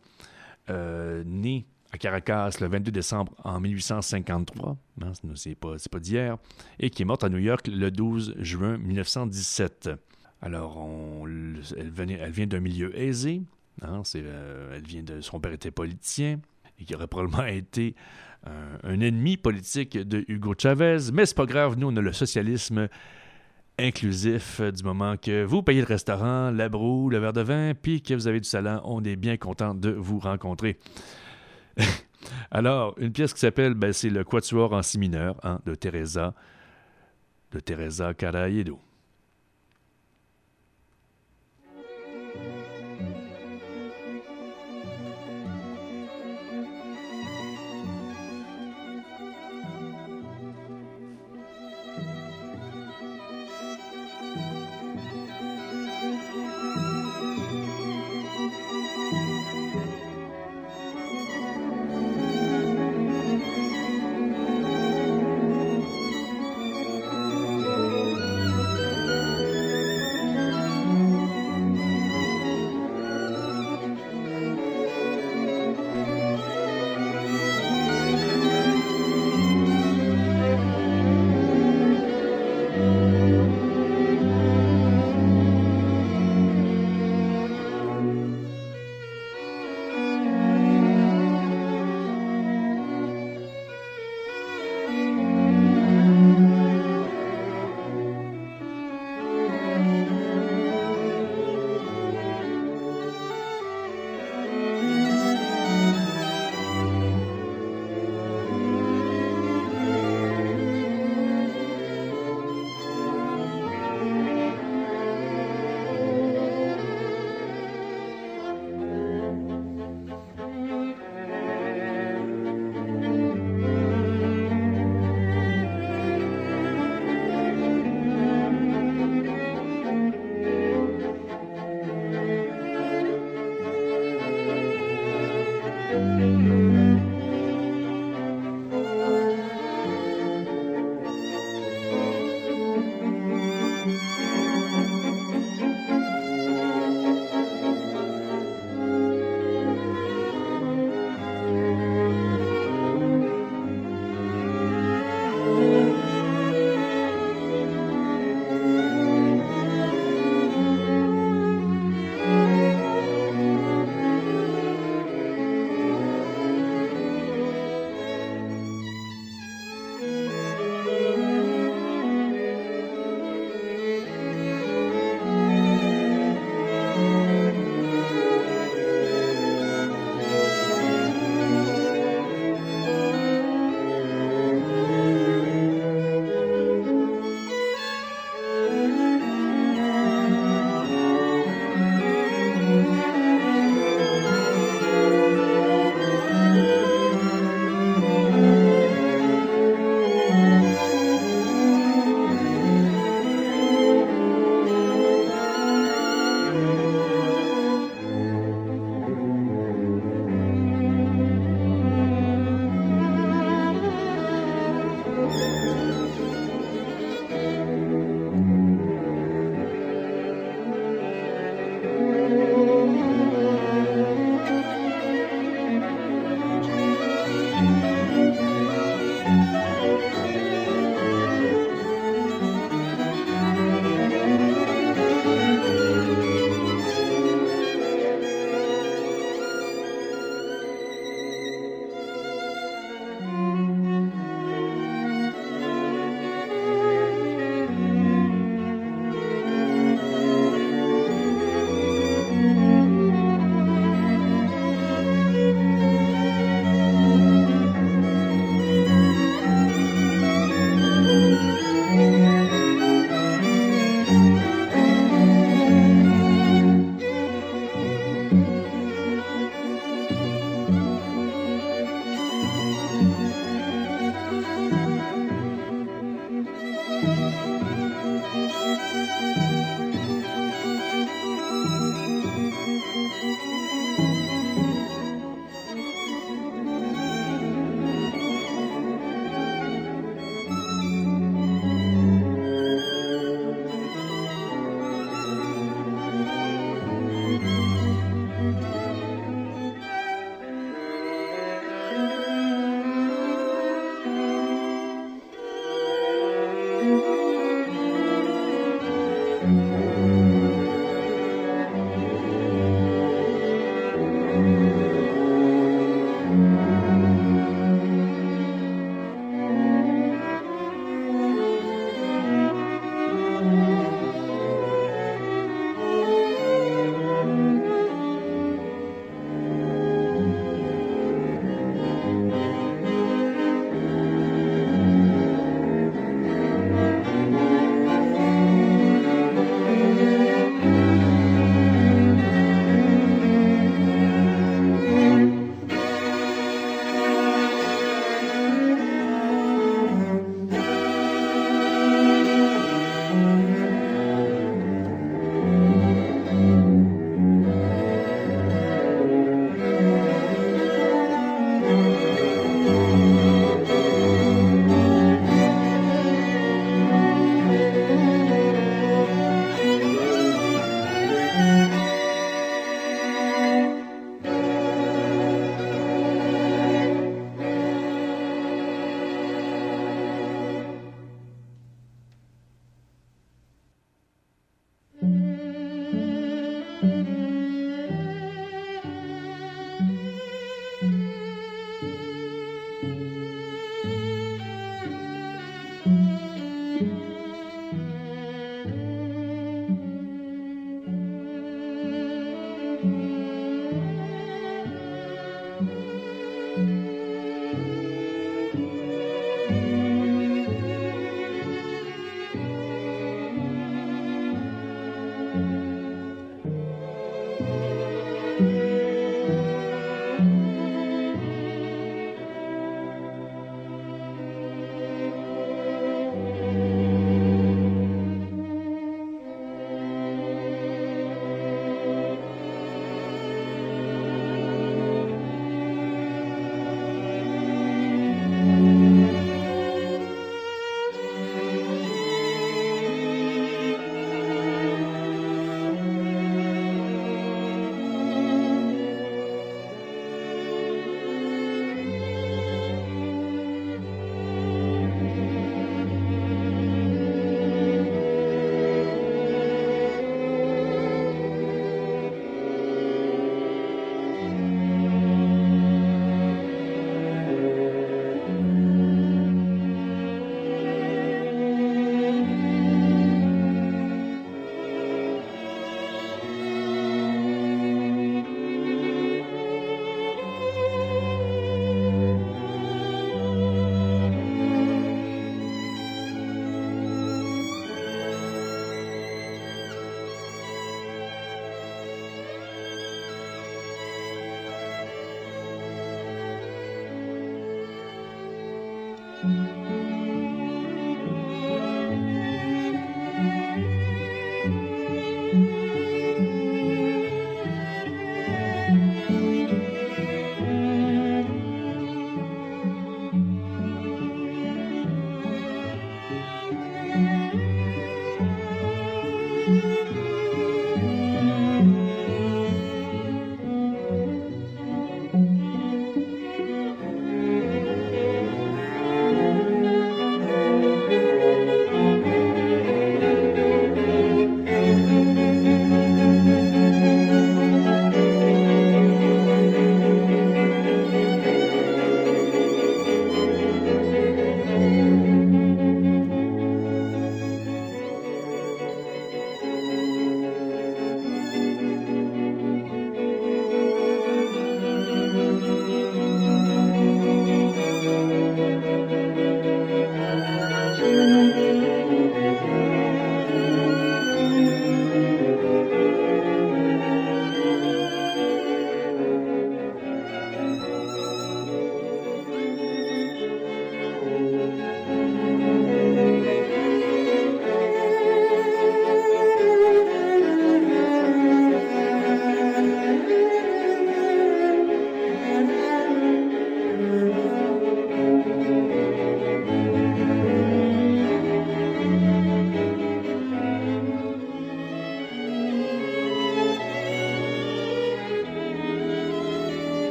née 0.68 1.64
à 1.94 1.98
Caracas 1.98 2.56
le 2.60 2.66
22 2.66 2.90
décembre 2.90 3.32
en 3.44 3.60
1853, 3.60 4.76
hein, 5.02 5.12
c'est 5.36 5.54
pas, 5.54 6.00
d'hier, 6.00 6.38
et 6.80 6.90
qui 6.90 7.02
est 7.02 7.04
morte 7.04 7.22
à 7.22 7.28
New 7.28 7.38
York 7.38 7.68
le 7.68 7.88
12 7.92 8.34
juin 8.38 8.78
1917. 8.78 9.90
Alors, 10.42 10.84
elle, 11.24 11.62
elle, 11.78 12.32
vient 12.32 12.48
d'un 12.48 12.58
milieu 12.58 12.98
aisé, 12.98 13.42
hein, 13.80 14.02
euh, 14.16 14.74
elle 14.74 14.82
vient 14.82 15.04
de, 15.04 15.20
son 15.20 15.38
père 15.38 15.52
était 15.52 15.70
politicien, 15.70 16.40
et 16.80 16.84
qui 16.84 16.96
aurait 16.96 17.06
probablement 17.06 17.46
été 17.46 17.94
un, 18.82 19.00
ennemi 19.00 19.36
politique 19.36 19.96
de 19.96 20.24
Hugo 20.26 20.54
Chavez, 20.58 21.12
mais 21.12 21.26
c'est 21.26 21.36
pas 21.36 21.46
grave, 21.46 21.78
nous 21.78 21.86
on 21.86 21.96
a 21.96 22.00
le 22.00 22.12
socialisme 22.12 22.88
inclusif 23.78 24.60
du 24.60 24.82
moment 24.82 25.16
que 25.16 25.44
vous 25.44 25.62
payez 25.62 25.80
le 25.80 25.86
restaurant, 25.86 26.50
la 26.50 26.68
broue, 26.68 27.08
le 27.08 27.18
verre 27.18 27.32
de 27.32 27.42
vin, 27.42 27.72
puis 27.80 28.02
que 28.02 28.14
vous 28.14 28.26
avez 28.26 28.40
du 28.40 28.48
salon, 28.48 28.80
on 28.82 29.04
est 29.04 29.16
bien 29.16 29.36
content 29.36 29.74
de 29.74 29.90
vous 29.90 30.18
rencontrer. 30.18 30.76
Alors, 32.50 32.94
une 32.98 33.12
pièce 33.12 33.34
qui 33.34 33.40
s'appelle, 33.40 33.74
ben, 33.74 33.92
c'est 33.92 34.10
le 34.10 34.24
Quatuor 34.24 34.72
en 34.72 34.82
si 34.82 34.98
mineur 34.98 35.36
hein, 35.42 35.60
de 35.66 35.74
Teresa, 35.74 36.34
de 37.52 37.60
Teresa 37.60 38.14
Carayedo. 38.14 38.78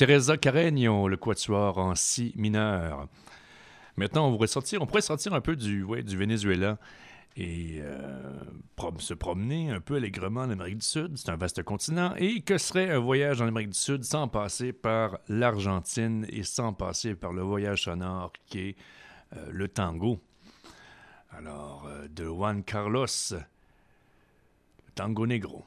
Teresa 0.00 0.38
Carreño, 0.38 1.08
le 1.08 1.18
quatuor 1.18 1.76
en 1.76 1.94
si 1.94 2.32
mineur. 2.34 3.06
Maintenant, 3.98 4.28
on 4.28 4.32
pourrait 4.32 4.46
sortir, 4.46 4.80
on 4.80 4.86
pourrait 4.86 5.02
sortir 5.02 5.34
un 5.34 5.42
peu 5.42 5.56
du, 5.56 5.84
Venezuela 5.84 6.78
et 7.36 7.80
euh, 7.82 8.32
se 8.96 9.12
promener 9.12 9.70
un 9.70 9.80
peu 9.80 9.96
allègrement 9.96 10.40
en 10.40 10.48
Amérique 10.48 10.78
du 10.78 10.86
Sud. 10.86 11.18
C'est 11.18 11.28
un 11.28 11.36
vaste 11.36 11.62
continent. 11.64 12.14
Et 12.16 12.40
que 12.40 12.56
serait 12.56 12.88
un 12.88 12.98
voyage 12.98 13.42
en 13.42 13.46
Amérique 13.46 13.72
du 13.72 13.78
Sud 13.78 14.02
sans 14.04 14.26
passer 14.26 14.72
par 14.72 15.18
l'Argentine 15.28 16.24
et 16.30 16.44
sans 16.44 16.72
passer 16.72 17.14
par 17.14 17.34
le 17.34 17.42
voyage 17.42 17.82
sonore 17.82 18.32
qui 18.46 18.58
est 18.60 18.76
euh, 19.36 19.50
le 19.50 19.68
tango? 19.68 20.18
Alors, 21.30 21.86
euh, 21.86 22.08
de 22.08 22.24
Juan 22.24 22.64
Carlos, 22.64 23.04
le 23.32 24.92
tango 24.94 25.26
negro. 25.26 25.66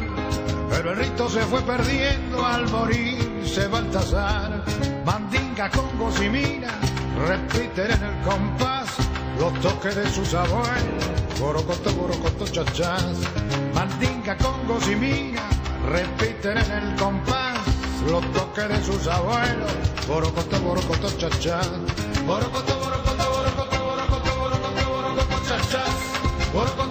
pero 0.71 0.91
el 0.91 0.97
rito 0.97 1.29
se 1.29 1.41
fue 1.41 1.61
perdiendo 1.61 2.45
al 2.45 2.67
morirse 2.69 3.67
Baltasar. 3.67 4.63
Mandinga, 5.05 5.69
congos 5.69 6.21
y 6.21 6.29
mina 6.29 6.79
repiten 7.27 7.91
en 7.91 8.03
el 8.03 8.21
compás 8.21 8.87
los 9.37 9.53
toques 9.59 9.95
de 9.95 10.09
sus 10.09 10.33
abuelos. 10.33 11.03
Borocoto, 11.39 11.91
borocoto, 11.93 12.45
chachás. 12.47 13.17
Mandinga, 13.75 14.37
congos 14.37 14.87
y 14.87 14.95
mina 14.95 15.43
repiten 15.89 16.57
en 16.57 16.71
el 16.71 16.95
compás 16.95 17.59
los 18.09 18.31
toques 18.31 18.69
de 18.69 18.83
sus 18.83 19.07
abuelos. 19.07 19.71
Borocoto, 20.07 20.59
borocoto, 20.61 21.09
chachás. 21.17 21.69
Borocoto, 22.25 22.79
borocoto, 22.79 23.29
borocoto, 23.29 23.83
borocoto, 23.83 24.39
borocoto, 24.39 24.89
borocoto, 24.89 25.47
chachás. 25.47 25.89
Borocoto, 26.53 26.90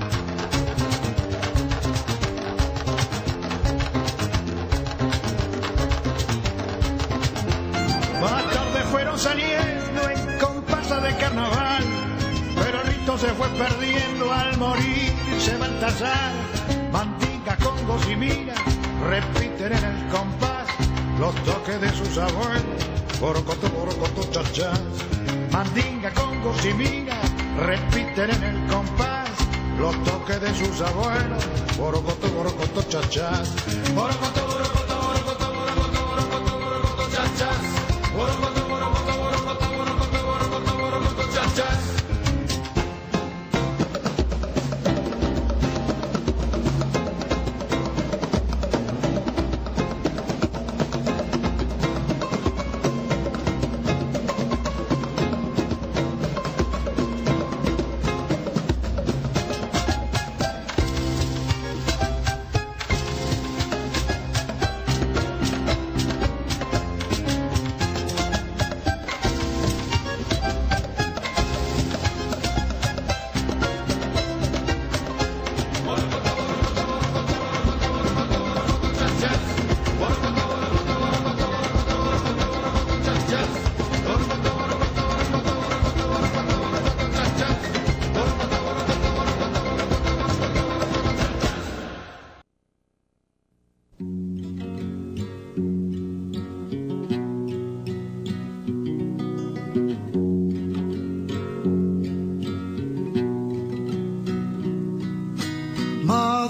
Baltasar. 15.81 16.31
Mandinga, 16.91 17.57
congos 17.57 18.07
y 18.07 18.15
mina 18.15 18.53
repiten 19.09 19.73
en 19.73 19.83
el 19.83 20.07
compás 20.09 20.67
los 21.19 21.33
toques 21.43 21.81
de 21.81 21.89
sus 21.89 22.19
abuelos. 22.19 22.85
Borocoto, 23.19 23.67
borocoto, 23.69 24.29
chachás. 24.31 24.79
Mandinga, 25.51 26.11
congos 26.13 26.63
y 26.65 26.73
repiten 27.57 28.29
en 28.29 28.43
el 28.43 28.67
compás 28.67 29.29
los 29.79 30.03
toques 30.03 30.39
de 30.41 30.53
sus 30.53 30.81
abuelos. 30.81 31.43
Borocoto, 31.79 32.27
borocoto. 32.29 32.81
Borocoto, 32.85 32.85
borocoto, 32.85 32.89
borocoto, 33.95 34.60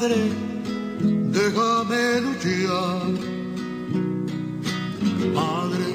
Madre, 0.02 0.32
déjame 1.30 2.22
luchar. 2.22 3.06
Madre, 5.36 5.90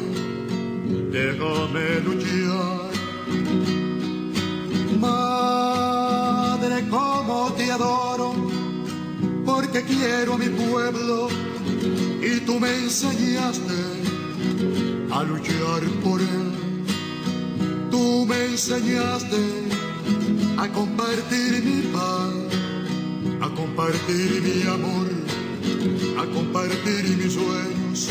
déjame 1.10 1.86
luchar. 2.06 2.90
Madre, 5.00 6.88
como 6.88 7.52
te 7.56 7.72
adoro, 7.72 8.34
porque 9.44 9.82
quiero 9.82 10.34
a 10.34 10.38
mi 10.38 10.50
pueblo 10.50 11.26
y 12.22 12.38
tú 12.46 12.60
me 12.60 12.76
enseñaste 12.84 13.80
a 15.10 15.24
luchar 15.24 15.82
por 16.04 16.20
él. 16.20 16.52
Tú 17.90 18.24
me 18.24 18.44
enseñaste 18.52 19.42
a 20.58 20.68
compartir 20.68 21.64
mi 21.64 21.82
paz 21.92 22.35
compartir 23.66 24.30
mi 24.42 24.62
amor, 24.68 25.08
a 26.20 26.24
compartir 26.32 27.02
mis 27.16 27.32
sueños. 27.32 28.08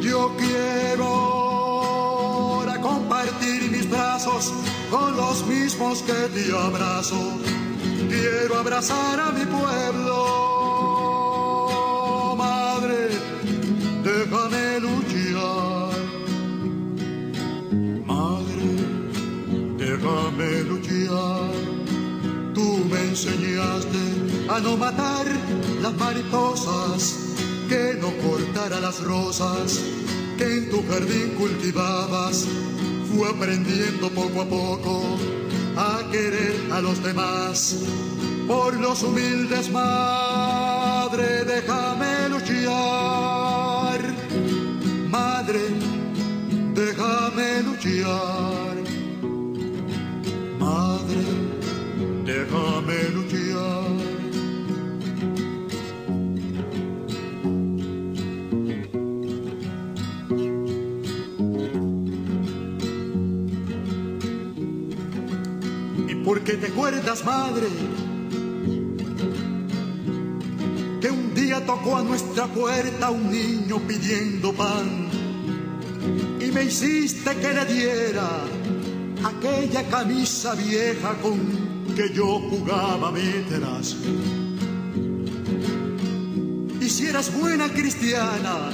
Yo 0.00 0.32
quiero 0.36 1.04
ahora 1.04 2.80
compartir 2.80 3.70
mismos 5.46 6.02
que 6.02 6.28
te 6.34 6.56
abrazo, 6.56 7.20
quiero 8.08 8.58
abrazar 8.58 9.20
a 9.20 9.32
mi 9.32 9.44
pueblo. 9.44 10.16
Madre, 12.36 13.08
déjame 14.04 14.80
luchar. 14.80 15.92
Madre, 18.06 18.68
déjame 19.76 20.50
luchar. 20.70 21.50
Tú 22.54 22.66
me 22.90 23.00
enseñaste 23.08 24.31
a 24.48 24.60
no 24.60 24.76
matar 24.76 25.26
las 25.80 25.94
mariposas, 25.94 27.34
que 27.68 27.98
no 28.00 28.10
cortara 28.28 28.80
las 28.80 29.02
rosas 29.02 29.80
que 30.36 30.44
en 30.44 30.70
tu 30.70 30.82
jardín 30.88 31.34
cultivabas. 31.38 32.46
Fue 33.10 33.28
aprendiendo 33.28 34.08
poco 34.10 34.42
a 34.42 34.44
poco 34.46 35.02
a 35.76 36.00
querer 36.10 36.56
a 36.72 36.80
los 36.80 37.02
demás. 37.02 37.76
Por 38.48 38.78
los 38.78 39.02
humildes, 39.02 39.70
madre, 39.70 41.44
déjame 41.44 42.28
luchar. 42.30 44.00
Madre, 45.08 45.60
déjame 46.74 47.62
luchar. 47.62 48.41
¿Y 66.32 66.34
por 66.34 66.44
qué 66.44 66.54
te 66.54 66.68
acuerdas, 66.68 67.22
madre? 67.26 67.66
Que 70.98 71.10
un 71.10 71.34
día 71.34 71.62
tocó 71.66 71.98
a 71.98 72.02
nuestra 72.02 72.46
puerta 72.46 73.10
un 73.10 73.30
niño 73.30 73.78
pidiendo 73.86 74.54
pan 74.54 75.10
y 76.40 76.50
me 76.50 76.64
hiciste 76.64 77.36
que 77.36 77.52
le 77.52 77.64
diera 77.66 78.44
aquella 79.22 79.86
camisa 79.90 80.54
vieja 80.54 81.18
con 81.20 81.38
que 81.94 82.14
yo 82.14 82.40
jugaba 82.48 83.12
meteras. 83.12 83.94
Y 86.80 86.88
si 86.88 87.08
eras 87.08 87.30
buena 87.38 87.68
cristiana, 87.68 88.70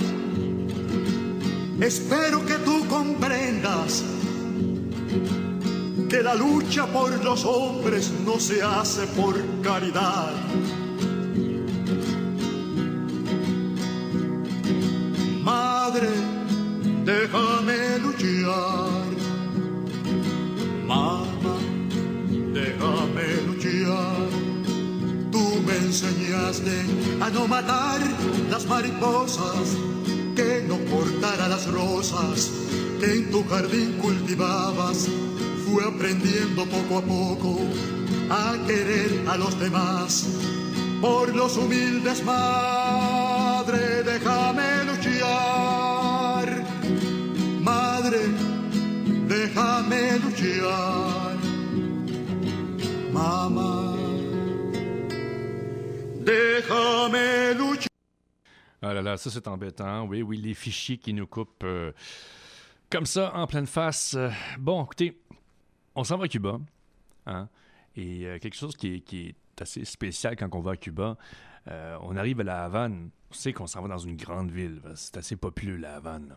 espero 1.81 2.47
que 2.47 2.55
tú 2.59 2.87
comprendas 2.87 4.05
que 6.09 6.23
la 6.23 6.35
lucha 6.35 6.87
por 6.87 7.23
los 7.23 7.45
hombres 7.45 8.11
no 8.25 8.41
se 8.41 8.63
hace 8.63 9.07
por 9.09 9.35
caridad. 9.63 10.33
Madre, 15.43 16.09
déjame 17.05 17.99
luchar. 17.99 19.05
Mamá, 20.87 21.25
déjame 22.55 23.27
luchar. 23.47 24.29
Tú 25.31 25.45
me 25.67 25.77
enseñaste 25.77 26.87
a 27.21 27.29
no 27.31 27.47
matar 27.47 28.01
las 28.51 28.67
mariposas, 28.67 29.77
que 30.35 30.65
no 30.67 30.79
cortara 30.91 31.49
las 31.49 31.67
rosas 31.67 32.51
que 32.99 33.13
en 33.13 33.31
tu 33.31 33.45
jardín 33.47 33.93
cultivabas. 34.01 35.09
Fui 35.69 35.85
aprendiendo 35.85 36.65
poco 36.65 36.97
a 36.97 37.03
poco 37.03 37.61
a 38.31 38.57
querer 38.67 39.29
a 39.29 39.37
los 39.37 39.59
demás. 39.61 40.27
Por 41.03 41.35
los 41.37 41.59
humildes, 41.59 42.25
madre, 42.25 44.03
déjame 44.03 44.85
luchar. 44.87 46.49
Madre, 47.61 48.21
déjame 49.29 50.19
luchar. 50.21 51.37
Mamá, 53.13 53.95
déjame 56.25 57.55
luchar. 57.59 57.89
Ah 58.81 58.95
là 58.95 59.03
là, 59.03 59.17
ça 59.19 59.31
c'est 59.31 59.47
embêtant. 59.49 60.07
Oui, 60.07 60.23
oui, 60.23 60.39
les 60.39 60.55
fichiers 60.55 60.97
qui 60.97 61.13
nous 61.13 61.27
coupent 61.27 61.65
euh, 61.65 61.93
comme 62.91 63.05
ça 63.05 63.33
en 63.35 63.47
pleine 63.47 63.67
face. 63.67 64.15
Euh, 64.17 64.31
bon, 64.59 64.83
écoutez, 64.85 65.21
on 65.99 66.05
s'en 66.05 66.17
va 66.17 66.25
à 66.25 66.29
Cuba. 66.29 66.59
Hein? 67.27 67.49
Et 67.97 68.25
euh, 68.27 68.39
quelque 68.39 68.57
chose 68.57 68.77
qui 68.77 69.03
est, 69.13 69.35
assez 69.61 69.85
spécial 69.85 70.37
quand 70.37 70.55
on 70.55 70.61
va 70.61 70.73
à 70.73 70.77
Cuba, 70.77 71.17
euh, 71.67 71.99
on 72.03 72.17
arrive 72.17 72.39
à 72.41 72.45
la 72.45 72.65
Havane, 72.65 73.11
on 73.31 73.35
sait 73.35 73.53
qu'on 73.53 73.67
s'en 73.67 73.83
va 73.83 73.89
dans 73.89 73.99
une 73.99 74.17
grande 74.17 74.53
ville. 74.53 74.81
C'est 74.95 75.17
assez 75.17 75.35
populeux, 75.35 75.77
la 75.77 75.97
Havane. 75.97 76.37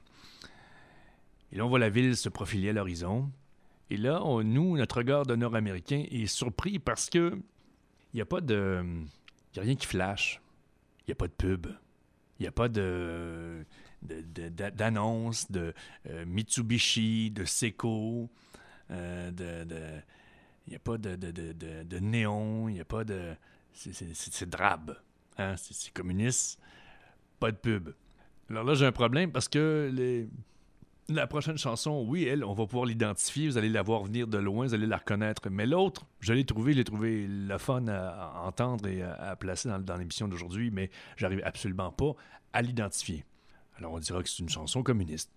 Et 1.52 1.58
là, 1.58 1.66
on 1.66 1.70
voit 1.70 1.78
la 1.78 1.90
ville 1.92 2.18
se 2.18 2.30
profiler 2.30 2.70
à 2.70 2.74
l'horizon. 2.74 3.30
Et 3.92 3.98
là, 3.98 4.20
nous, 4.44 4.76
notre 4.76 4.98
regard 4.98 5.28
de 5.28 5.36
Nord-Américain 5.36 6.04
est 6.10 6.26
surpris 6.26 6.80
parce 6.80 7.10
que 7.10 7.40
il 8.14 8.18
n'y 8.18 8.22
a 8.22 8.26
pas 8.26 8.42
de. 8.42 8.84
Il 9.54 9.60
a 9.60 9.62
rien 9.62 9.76
qui 9.76 9.86
flash. 9.86 10.42
Il 11.02 11.10
n'y 11.10 11.14
a 11.14 11.16
pas 11.16 11.28
de 11.28 11.34
pub. 11.34 11.68
Il 12.40 12.44
n'y 12.44 12.48
a 12.48 12.52
pas 12.52 12.70
de 12.70 13.64
de- 14.02 14.22
de- 14.22 15.74
euh, 16.08 16.26
Mitsubishi, 16.26 17.30
de 17.30 17.46
Seiko, 17.46 18.30
euh, 18.92 19.32
de, 19.32 19.64
de- 19.64 20.02
il 20.68 20.72
n'y 20.72 20.76
a 20.76 20.80
pas 20.80 20.98
de, 20.98 21.16
de, 21.16 21.32
de, 21.32 21.84
de- 21.84 22.00
néon, 22.00 22.70
il 22.70 22.74
n'y 22.76 22.80
a 22.82 22.86
pas 22.86 23.04
de... 23.04 23.34
C'est 23.74 24.50
drabe, 24.50 24.98
hein? 25.38 25.56
c'est 25.58 25.92
communiste, 25.94 26.60
pas 27.40 27.52
de 27.52 27.58
pub. 27.58 27.90
Alors 28.50 28.64
là, 28.64 28.74
j'ai 28.74 28.86
un 28.86 28.92
problème 28.92 29.32
parce 29.32 29.48
que 29.48 30.28
la 31.08 31.26
prochaine 31.28 31.58
chanson, 31.58 32.06
oui, 32.08 32.26
elle, 32.26 32.44
on 32.44 32.54
va 32.54 32.66
pouvoir 32.66 32.86
l'identifier, 32.86 33.48
vous 33.48 33.58
allez 33.58 33.70
la 33.70 33.82
voir 33.82 34.04
venir 34.04 34.28
de 34.28 34.38
loin, 34.38 34.68
vous 34.68 34.74
allez 34.74 34.88
la 34.88 34.98
reconnaître. 34.98 35.50
Mais 35.50 35.66
l'autre, 35.66 36.06
je 36.20 36.34
l'ai 36.34 36.46
trouvé, 36.46 36.74
l'ai 36.74 36.84
trouvé 36.84 37.28
le 37.28 37.58
fun 37.58 37.88
à, 37.88 38.42
entendre 38.46 38.88
et 38.88 39.02
à, 39.02 39.14
à 39.14 39.36
placer 39.36 39.70
dans, 39.70 39.80
dans 39.80 39.98
l'émission 39.98 40.28
d'aujourd'hui, 40.28 40.70
mais 40.70 40.90
j'arrive 41.18 41.42
absolument 41.44 41.92
pas 41.92 42.14
à 42.54 42.62
l'identifier. 42.62 43.26
Alors 43.78 43.94
on 43.94 44.00
dira 44.00 44.22
que 44.22 44.30
c'est 44.30 44.40
une 44.40 44.50
chanson 44.50 44.84
communiste. 44.84 45.32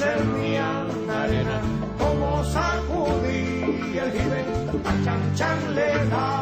Mar 0.00 0.08
servían 0.08 1.10
arena, 1.10 1.60
como 1.98 2.42
sacudí 2.44 3.98
el 3.98 4.12
jibe, 4.12 4.44
a 4.84 5.04
Chan 5.04 5.34
Chan 5.34 5.74
le 5.74 6.06
daba 6.08 6.39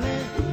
para 0.00 0.47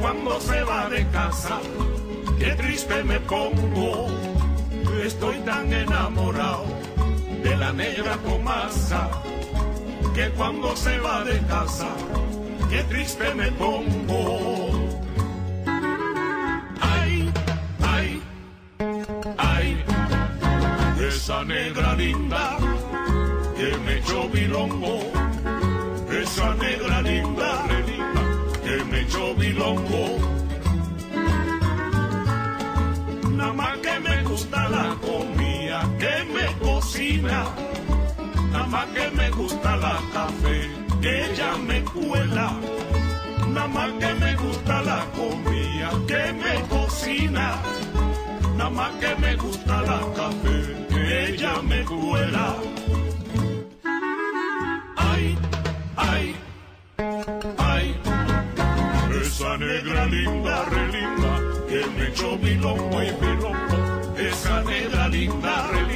cuando 0.00 0.40
se 0.40 0.62
va 0.64 0.88
de 0.88 1.06
casa, 1.08 1.60
qué 2.38 2.54
triste 2.54 3.04
me 3.04 3.20
pongo. 3.20 4.08
Estoy 5.04 5.38
tan 5.40 5.72
enamorado 5.72 6.64
de 7.42 7.56
la 7.56 7.72
negra 7.72 8.16
Tomasa 8.18 9.08
que 10.14 10.28
cuando 10.30 10.76
se 10.76 10.98
va 10.98 11.24
de 11.24 11.38
casa, 11.46 11.88
qué 12.68 12.82
triste 12.84 13.34
me 13.34 13.50
pongo. 13.52 14.88
Ay, 16.80 17.32
ay, 17.82 18.22
ay, 19.38 19.84
esa 21.08 21.44
negra 21.44 21.94
linda 21.94 22.58
que 23.56 23.76
me 23.84 23.98
echó 23.98 24.28
bilongo, 24.28 25.00
esa 26.22 26.54
negra 26.54 27.02
linda, 27.02 27.49
Nada 33.36 33.52
más 33.52 33.78
que 33.78 34.00
me 34.00 34.22
gusta 34.24 34.68
la 34.68 34.96
comida 35.00 35.88
que 35.98 36.24
me 36.32 36.46
cocina, 36.58 37.44
nada 38.50 38.66
más 38.66 38.86
que 38.86 39.10
me 39.10 39.30
gusta 39.30 39.76
la 39.76 40.00
café 40.12 40.70
que 41.02 41.24
ella 41.26 41.56
me 41.66 41.82
cuela, 41.84 42.52
nada 43.48 43.68
más 43.68 43.90
que 44.00 44.14
me 44.14 44.34
gusta 44.36 44.82
la 44.82 45.04
comida 45.16 45.90
que 46.06 46.32
me 46.32 46.68
cocina, 46.68 47.56
nada 48.56 48.70
más 48.70 48.90
que 49.00 49.14
me 49.16 49.36
gusta 49.36 49.82
la 49.82 50.00
café 50.16 50.86
que 50.88 51.28
ella 51.28 51.62
me 51.62 51.84
cuela. 51.84 52.56
Ay, 54.96 55.38
ay, 55.96 56.34
ay, 57.58 57.99
esa 59.50 59.58
negra 59.58 60.06
linda, 60.06 60.64
re 60.66 60.86
linda, 60.92 61.40
que 61.68 61.84
me 61.98 62.08
echó 62.08 62.38
bilongo 62.38 63.02
y 63.02 63.10
bilongo. 63.20 64.16
Esa 64.16 64.62
negra 64.62 65.08
linda, 65.08 65.66
re 65.66 65.82
linda, 65.82 65.89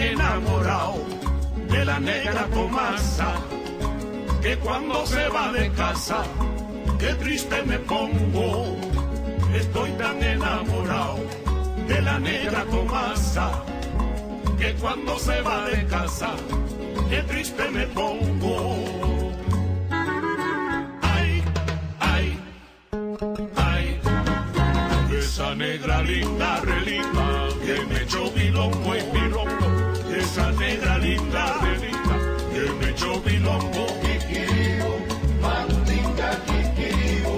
enamorado 0.00 1.04
de 1.68 1.84
la 1.84 1.98
negra 2.00 2.46
Tomasa 2.46 3.34
que 4.40 4.56
cuando 4.58 5.04
se 5.06 5.28
va 5.28 5.52
de 5.52 5.70
casa, 5.72 6.22
qué 6.98 7.14
triste 7.14 7.62
me 7.64 7.78
pongo. 7.80 8.76
Estoy 9.54 9.90
tan 9.92 10.22
enamorado 10.22 11.18
de 11.86 12.02
la 12.02 12.18
negra 12.18 12.64
Tomasa 12.64 13.64
que 14.58 14.74
cuando 14.74 15.18
se 15.18 15.40
va 15.42 15.64
de 15.68 15.86
casa, 15.86 16.30
qué 17.10 17.22
triste 17.22 17.68
me 17.70 17.86
pongo. 17.88 19.32
ay 21.02 21.42
esa 25.18 25.54
negra 25.54 26.02
linda, 26.02 26.60
relinda, 26.60 27.48
que 27.64 27.84
me 27.86 28.02
echó 28.02 28.30
bilongo 28.32 28.96
y. 28.96 29.37
quilombo, 33.38 33.86
kikiribo, 34.02 34.92
mandinga, 35.40 36.30
kikiribo, 36.46 37.34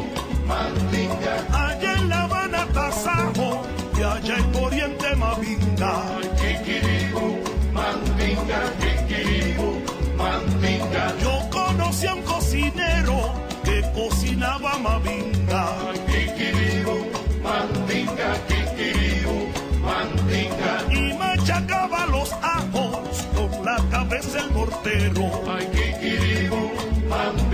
mandinga. 0.47 1.35
Allá 1.53 1.93
en 1.95 2.09
La 2.09 2.23
Habana, 2.23 2.67
Tasajo, 2.73 3.63
y 3.99 4.03
allá 4.03 4.37
en 4.39 4.65
Oriente, 4.65 5.17
Mavinda. 5.17 5.93
Kikiribo, 6.41 7.39
mandinga, 7.73 8.61
kikiribo, 8.81 9.69
mandinga. 10.17 11.05
Yo 11.23 11.51
conocí 11.51 12.07
a 12.07 12.15
un 12.15 12.23
cocinero 12.23 13.35
que 13.65 13.83
cocinaba 13.95 14.79
mavinga. 14.79 15.65
Kikiribo, 16.07 16.95
mandinga, 17.43 18.29
kikiribo, 18.49 19.35
mandinga. 19.85 20.73
Y 20.91 21.13
machacaba 21.19 22.07
los 22.07 22.33
ajos 22.33 22.70
cabeza 23.91 24.41
el 24.41 24.51
mortero. 24.53 25.31
Ay, 25.49 25.69
qué 25.73 25.95
querido, 26.01 26.57
mando. 27.09 27.50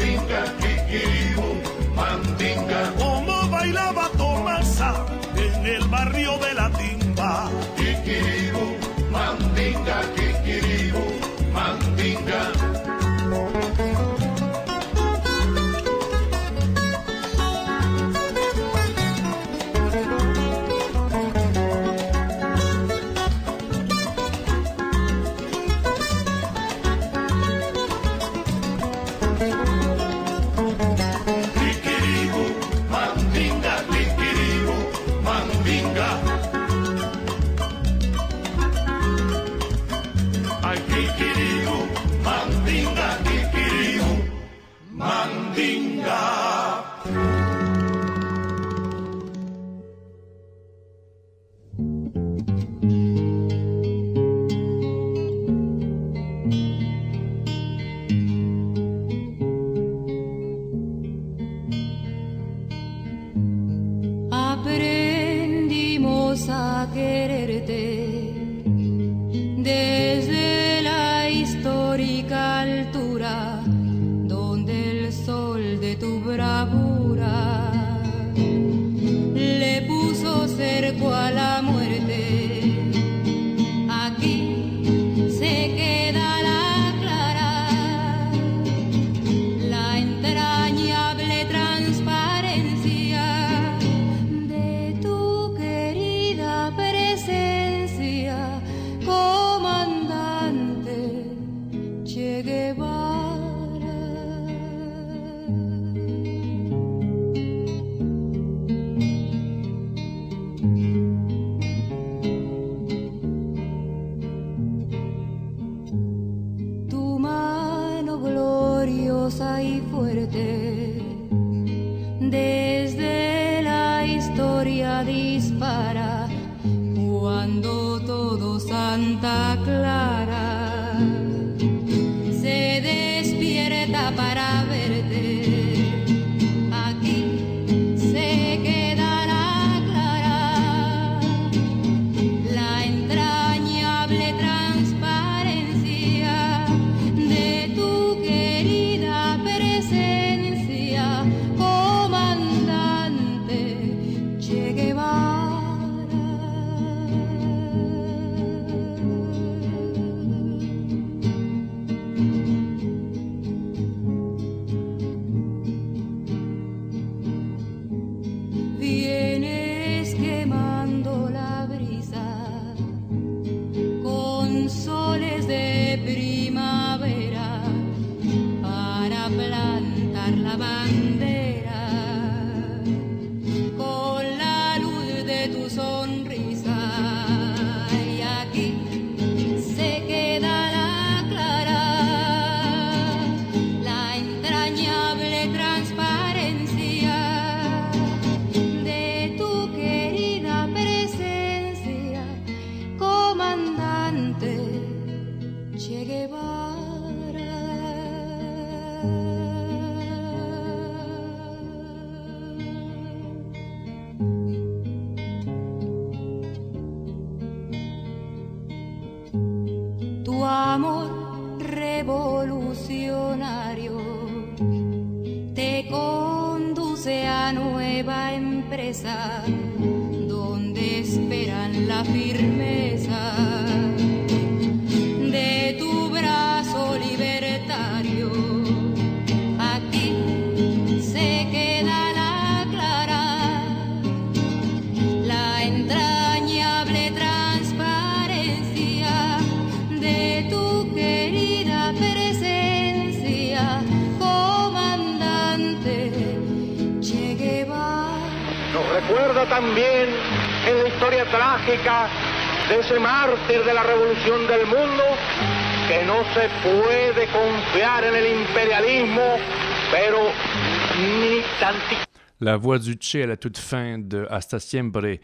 La 272.47 272.57
voix 272.57 272.79
du 272.79 272.97
Che 273.01 273.17
à 273.17 273.27
la 273.27 273.37
toute 273.37 273.59
fin 273.59 273.99
de 273.99 274.25
Hasta 274.31 274.61
Siempre, 274.61 275.19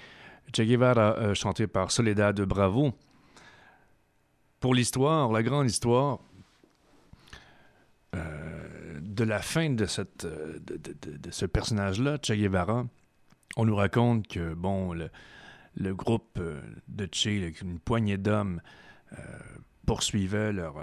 Che 0.52 0.62
Guevara, 0.62 1.16
euh, 1.18 1.34
chanté 1.34 1.68
par 1.68 1.92
Soledad 1.92 2.40
Bravo. 2.40 2.94
Pour 4.58 4.74
l'histoire, 4.74 5.30
la 5.30 5.44
grande 5.44 5.70
histoire 5.70 6.18
euh, 8.16 8.98
de 9.00 9.22
la 9.22 9.38
fin 9.40 9.70
de, 9.70 9.84
euh, 9.84 10.58
de, 10.66 10.76
de- 10.76 10.96
de- 11.00 11.16
de 11.16 11.30
ce 11.30 11.46
personnage-là, 11.46 12.18
Che 12.20 12.32
Guevara, 12.32 12.88
on 13.56 13.66
nous 13.66 13.76
raconte 13.76 14.26
que, 14.26 14.54
bon, 14.54 14.92
le, 14.92 15.94
groupe 15.94 16.40
de 16.88 17.08
Che, 17.12 17.62
une 17.62 17.78
poignée 17.78 18.18
d'hommes, 18.18 18.60
poursuivaient 19.86 20.52
leur, 20.52 20.74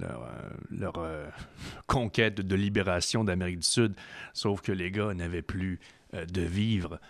leur, 0.00 0.98
euh, 0.98 1.04
euh, 1.04 1.30
conquête 1.86 2.40
de 2.40 2.54
libération 2.54 3.24
d'Amérique 3.24 3.58
du 3.58 3.66
Sud, 3.66 3.94
sauf 4.32 4.60
que 4.60 4.72
les 4.72 4.90
gars 4.90 5.14
n'avaient 5.14 5.42
plus 5.42 5.80
euh, 6.14 6.24
de 6.26 6.42
vivre, 6.42 7.00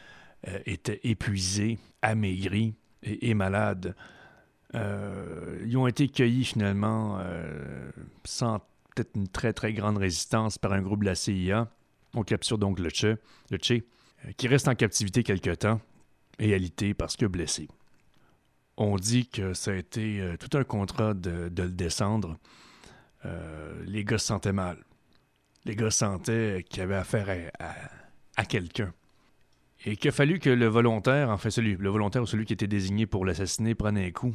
euh, 0.48 0.58
étaient 0.66 1.00
épuisés, 1.04 1.78
amaigris 2.02 2.74
et, 3.02 3.34
malades. 3.34 3.94
Ils 4.74 5.76
ont 5.76 5.86
été 5.86 6.08
cueillis 6.08 6.44
finalement 6.44 7.20
sans 8.24 8.58
peut-être 8.94 9.12
une 9.14 9.28
très 9.28 9.52
très 9.52 9.72
grande 9.72 9.98
résistance 9.98 10.58
par 10.58 10.72
un 10.72 10.82
groupe 10.82 11.00
de 11.00 11.06
la 11.06 11.14
CIA. 11.14 11.70
On 12.14 12.24
capture 12.24 12.58
donc 12.58 12.80
le 12.80 12.88
Che, 12.88 13.16
qui 14.36 14.48
reste 14.48 14.66
en 14.66 14.74
captivité 14.74 15.22
quelque 15.22 15.50
temps 15.50 15.80
et 16.40 16.54
alité 16.54 16.92
parce 16.92 17.16
que 17.16 17.26
blessé. 17.26 17.68
On 18.76 18.96
dit 18.96 19.28
que 19.28 19.54
ça 19.54 19.70
a 19.70 19.74
été 19.74 20.20
euh, 20.20 20.36
tout 20.36 20.56
un 20.58 20.64
contrat 20.64 21.14
de, 21.14 21.50
le 21.56 21.68
descendre. 21.68 22.36
Euh, 23.24 23.82
les 23.86 24.04
gars 24.04 24.18
se 24.18 24.26
sentaient 24.26 24.52
mal. 24.52 24.78
Les 25.64 25.76
gars 25.76 25.90
sentaient 25.90 26.64
qu'il 26.68 26.80
y 26.80 26.82
avait 26.82 26.96
affaire 26.96 27.50
à, 28.36 28.44
quelqu'un. 28.44 28.92
Et 29.86 29.96
qu'il 29.96 30.08
a 30.08 30.12
fallu 30.12 30.38
que 30.38 30.50
le 30.50 30.66
volontaire, 30.66 31.30
enfin 31.30 31.50
celui, 31.50 31.76
le 31.76 31.88
volontaire 31.88 32.22
ou 32.22 32.26
celui 32.26 32.46
qui 32.46 32.52
était 32.52 32.66
désigné 32.66 33.06
pour 33.06 33.24
l'assassiner 33.24 33.74
prenne 33.74 33.98
un 33.98 34.10
coup 34.10 34.34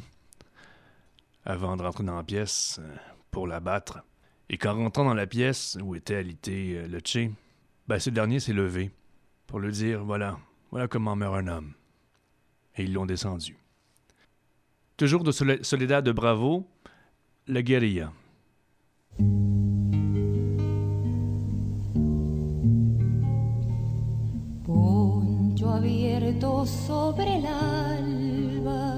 avant 1.44 1.76
de 1.76 1.82
rentrer 1.82 2.04
dans 2.04 2.16
la 2.16 2.22
pièce 2.22 2.80
euh, 2.80 2.96
pour 3.30 3.46
l'abattre. 3.46 4.02
Et 4.48 4.58
qu'en 4.58 4.74
rentrant 4.74 5.04
dans 5.04 5.14
la 5.14 5.26
pièce 5.26 5.78
où 5.82 5.94
était 5.94 6.16
alité 6.16 6.82
le 6.88 6.98
Che, 6.98 7.30
ben, 7.86 7.98
ce 7.98 8.10
dernier 8.10 8.40
s'est 8.40 8.52
levé 8.52 8.90
pour 9.46 9.60
lui 9.60 9.70
dire 9.70 10.02
voilà, 10.02 10.38
voilà 10.70 10.88
comment 10.88 11.14
meurt 11.14 11.36
un 11.36 11.46
homme. 11.46 11.74
Et 12.76 12.84
ils 12.84 12.92
l'ont 12.92 13.06
descendu. 13.06 13.56
Toujours 15.00 15.24
de 15.24 15.32
Sole- 15.32 15.64
Soledad 15.64 16.02
de 16.02 16.12
Bravo, 16.12 16.66
la 17.46 17.62
guérilla. 17.62 18.12
Poncho 24.66 25.70
abierto 25.70 26.66
sobre 26.66 27.38
el 27.38 27.46
alba, 27.46 28.94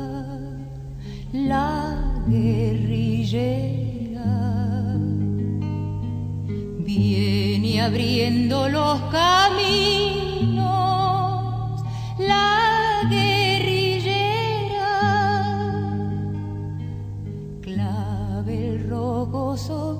la 1.32 2.24
guerrillera 2.26 3.76
viene 6.78 7.80
abriendo 7.80 8.68
los 8.68 9.00
caminos, 9.12 10.31
rojo 19.52 19.98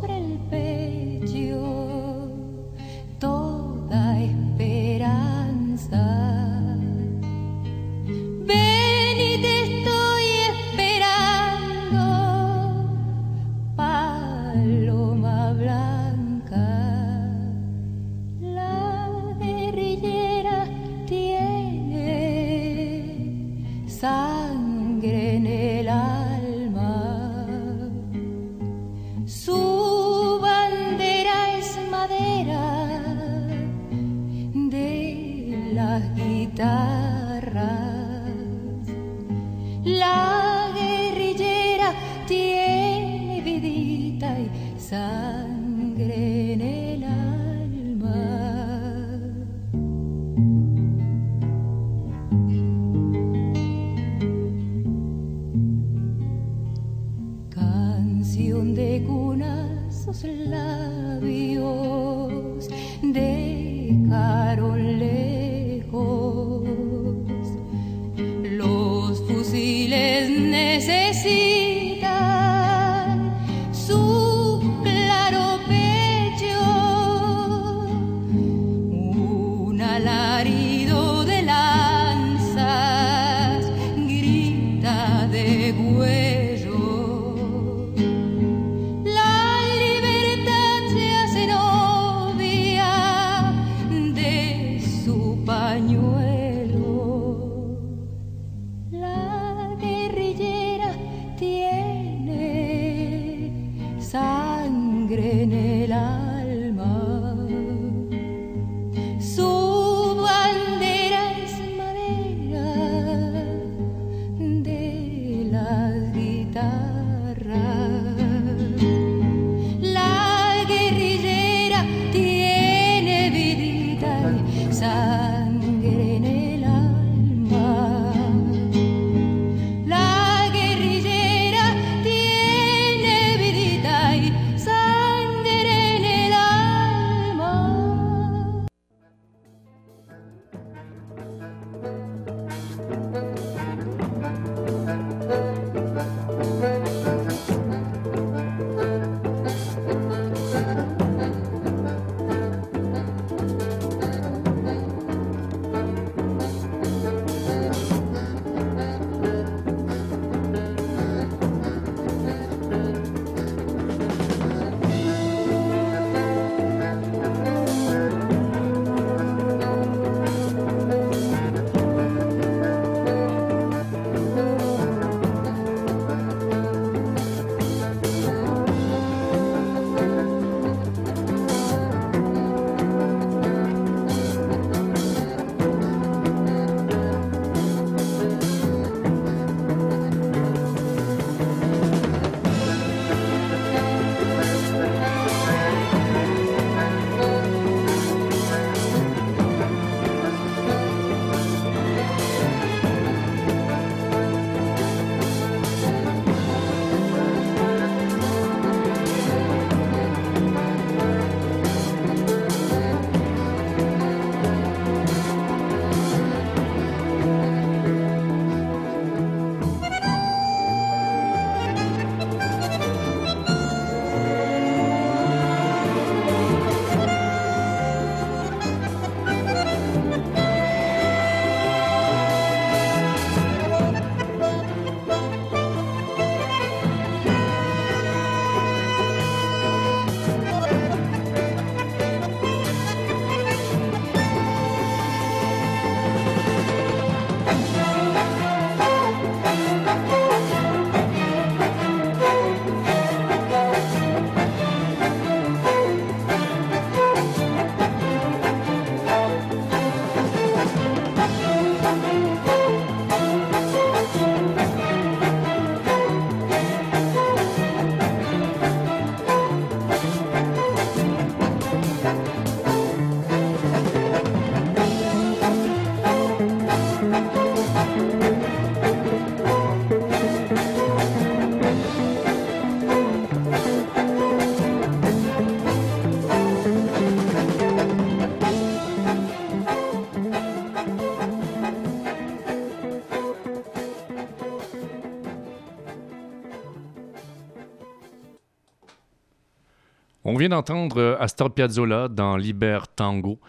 On 300.24 300.36
vient 300.36 300.50
d'entendre 300.50 300.98
euh, 300.98 301.16
Astor 301.18 301.52
Piazzolla 301.52 302.06
dans 302.08 302.36
Liber 302.36 302.78
Tango. 302.94 303.40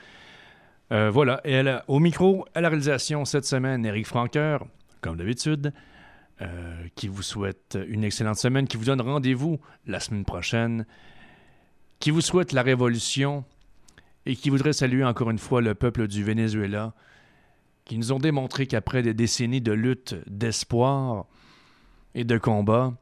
Euh, 0.92 1.12
voilà, 1.12 1.40
et 1.46 1.62
au 1.88 2.00
micro, 2.00 2.46
à 2.56 2.62
la 2.62 2.70
réalisation 2.70 3.26
cette 3.26 3.46
semaine, 3.46 3.86
Eric 3.86 4.08
Franqueur, 4.08 4.66
comme 5.02 5.18
d'habitude, 5.18 5.72
euh, 6.42 6.88
qui 6.96 7.08
vous 7.08 7.22
souhaite 7.22 7.78
une 7.88 8.04
excellente 8.04 8.38
semaine, 8.38 8.68
qui 8.68 8.78
vous 8.78 8.86
donne 8.86 9.02
rendez-vous 9.02 9.60
la 9.86 10.00
semaine 10.00 10.26
prochaine, 10.26 10.86
qui 12.00 12.10
vous 12.10 12.22
souhaite 12.22 12.54
la 12.54 12.64
révolution 12.64 13.46
et 14.26 14.36
qui 14.36 14.50
voudrait 14.50 14.74
saluer 14.74 15.04
encore 15.04 15.30
une 15.30 15.38
fois 15.38 15.62
le 15.62 15.76
peuple 15.76 16.08
du 16.08 16.24
Venezuela, 16.24 16.94
qui 17.86 17.98
nous 17.98 18.12
ont 18.12 18.20
démontré 18.20 18.66
qu'après 18.66 19.04
des 19.04 19.14
décennies 19.14 19.62
de 19.62 19.74
lutte, 19.74 20.16
d'espoir 20.28 21.26
et 22.16 22.24
de 22.24 22.38
combat 22.38 22.94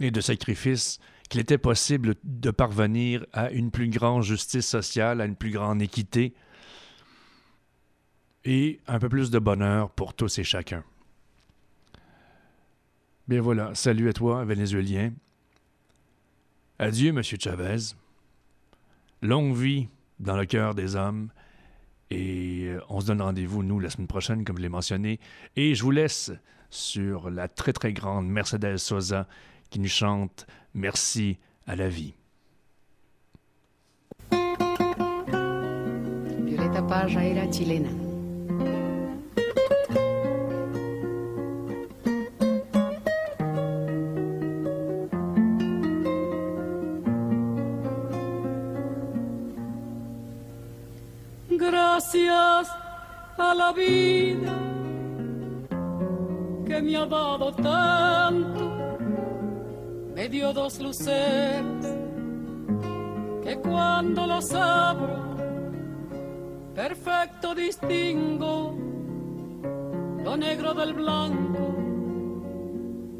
et 0.00 0.10
de 0.10 0.20
sacrifice, 0.20 1.00
qu'il 1.28 1.40
était 1.40 1.58
possible 1.58 2.14
de 2.24 2.50
parvenir 2.50 3.26
à 3.32 3.50
une 3.50 3.70
plus 3.70 3.88
grande 3.88 4.22
justice 4.22 4.66
sociale, 4.66 5.20
à 5.20 5.26
une 5.26 5.36
plus 5.36 5.50
grande 5.50 5.82
équité 5.82 6.34
et 8.44 8.80
un 8.86 8.98
peu 8.98 9.08
plus 9.08 9.30
de 9.30 9.38
bonheur 9.38 9.90
pour 9.90 10.14
tous 10.14 10.38
et 10.38 10.44
chacun. 10.44 10.82
Bien 13.26 13.42
voilà, 13.42 13.74
salut 13.74 14.08
à 14.08 14.14
toi, 14.14 14.44
Vénézuélien. 14.44 15.12
Adieu, 16.78 17.12
Monsieur 17.12 17.36
Chavez. 17.38 17.94
Longue 19.20 19.54
vie 19.54 19.88
dans 20.18 20.36
le 20.36 20.46
cœur 20.46 20.74
des 20.74 20.96
hommes. 20.96 21.28
Et 22.10 22.68
euh, 22.68 22.80
on 22.88 23.00
se 23.00 23.06
donne 23.06 23.20
rendez-vous, 23.20 23.62
nous, 23.62 23.80
la 23.80 23.90
semaine 23.90 24.06
prochaine, 24.06 24.44
comme 24.44 24.56
je 24.56 24.62
l'ai 24.62 24.70
mentionné. 24.70 25.20
Et 25.56 25.74
je 25.74 25.82
vous 25.82 25.90
laisse 25.90 26.32
sur 26.70 27.28
la 27.28 27.48
très 27.48 27.74
très 27.74 27.92
grande 27.92 28.28
Mercedes 28.28 28.78
Sosa 28.78 29.26
qui 29.70 29.80
nous 29.80 29.88
chante 29.88 30.46
Merci 30.74 31.38
à 31.66 31.76
la 31.76 31.88
vie. 31.88 32.14
Violeta 36.44 37.06
era 37.22 37.46
chilena. 37.50 37.90
Gracias 51.50 52.68
a 53.36 53.54
la 53.54 53.72
vida 53.72 54.54
que 56.66 56.80
me 56.82 56.96
ha 56.96 57.06
dado 57.06 57.52
tanto, 57.52 58.77
me 60.18 60.28
dio 60.28 60.52
dos 60.52 60.80
luceros 60.80 61.86
que 63.44 63.56
cuando 63.60 64.26
los 64.26 64.52
abro, 64.52 65.36
perfecto 66.74 67.54
distingo 67.54 68.76
lo 70.24 70.36
negro 70.36 70.74
del 70.74 70.94
blanco 70.94 71.76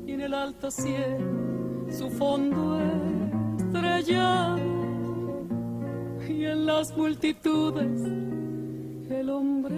y 0.09 0.13
en 0.13 0.23
el 0.23 0.35
alto 0.35 0.73
cielo 0.73 1.87
su 1.89 2.11
fondo 2.11 2.81
estrellado 3.59 4.59
y 6.29 6.47
en 6.47 6.67
las 6.67 6.97
multitudes 6.97 8.01
el 9.09 9.31
hombre 9.31 9.77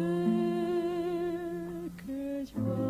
que 2.07 2.47
yo 2.47 2.90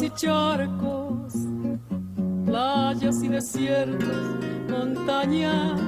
y 0.00 0.08
charcos, 0.10 1.34
playas 2.46 3.22
y 3.22 3.28
desiertos, 3.28 4.38
montañas 4.70 5.80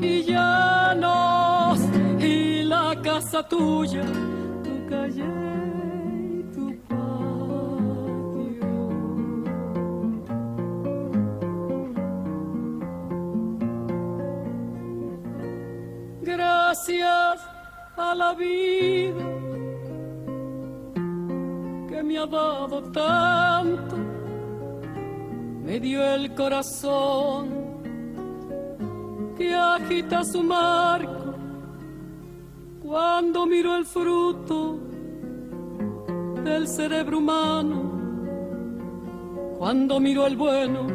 y 0.00 0.22
llanos, 0.22 1.80
y 2.20 2.62
la 2.62 2.94
casa 3.02 3.42
tuya, 3.48 4.04
tu 4.62 4.86
calle 4.88 5.24
Gracias 16.22 17.40
a 17.96 18.14
la 18.14 18.34
vida 18.34 19.33
me 22.04 22.18
ha 22.18 22.26
dado 22.26 22.82
tanto, 22.92 23.96
me 25.64 25.80
dio 25.80 26.04
el 26.14 26.34
corazón 26.34 27.48
que 29.36 29.54
agita 29.54 30.22
su 30.24 30.42
marco 30.42 31.34
cuando 32.82 33.46
miro 33.46 33.74
el 33.76 33.84
fruto 33.86 34.78
del 36.44 36.68
cerebro 36.68 37.18
humano, 37.18 37.82
cuando 39.58 39.98
miro 39.98 40.26
el 40.26 40.36
bueno 40.36 40.86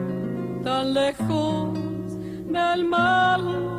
tan 0.64 0.94
lejos 0.94 1.74
del 2.52 2.86
mal 2.86 3.70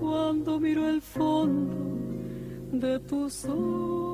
cuando 0.00 0.60
miro 0.60 0.88
el 0.88 1.00
fondo 1.00 1.74
de 2.72 2.98
tus 3.00 3.44
ojos. 3.44 4.13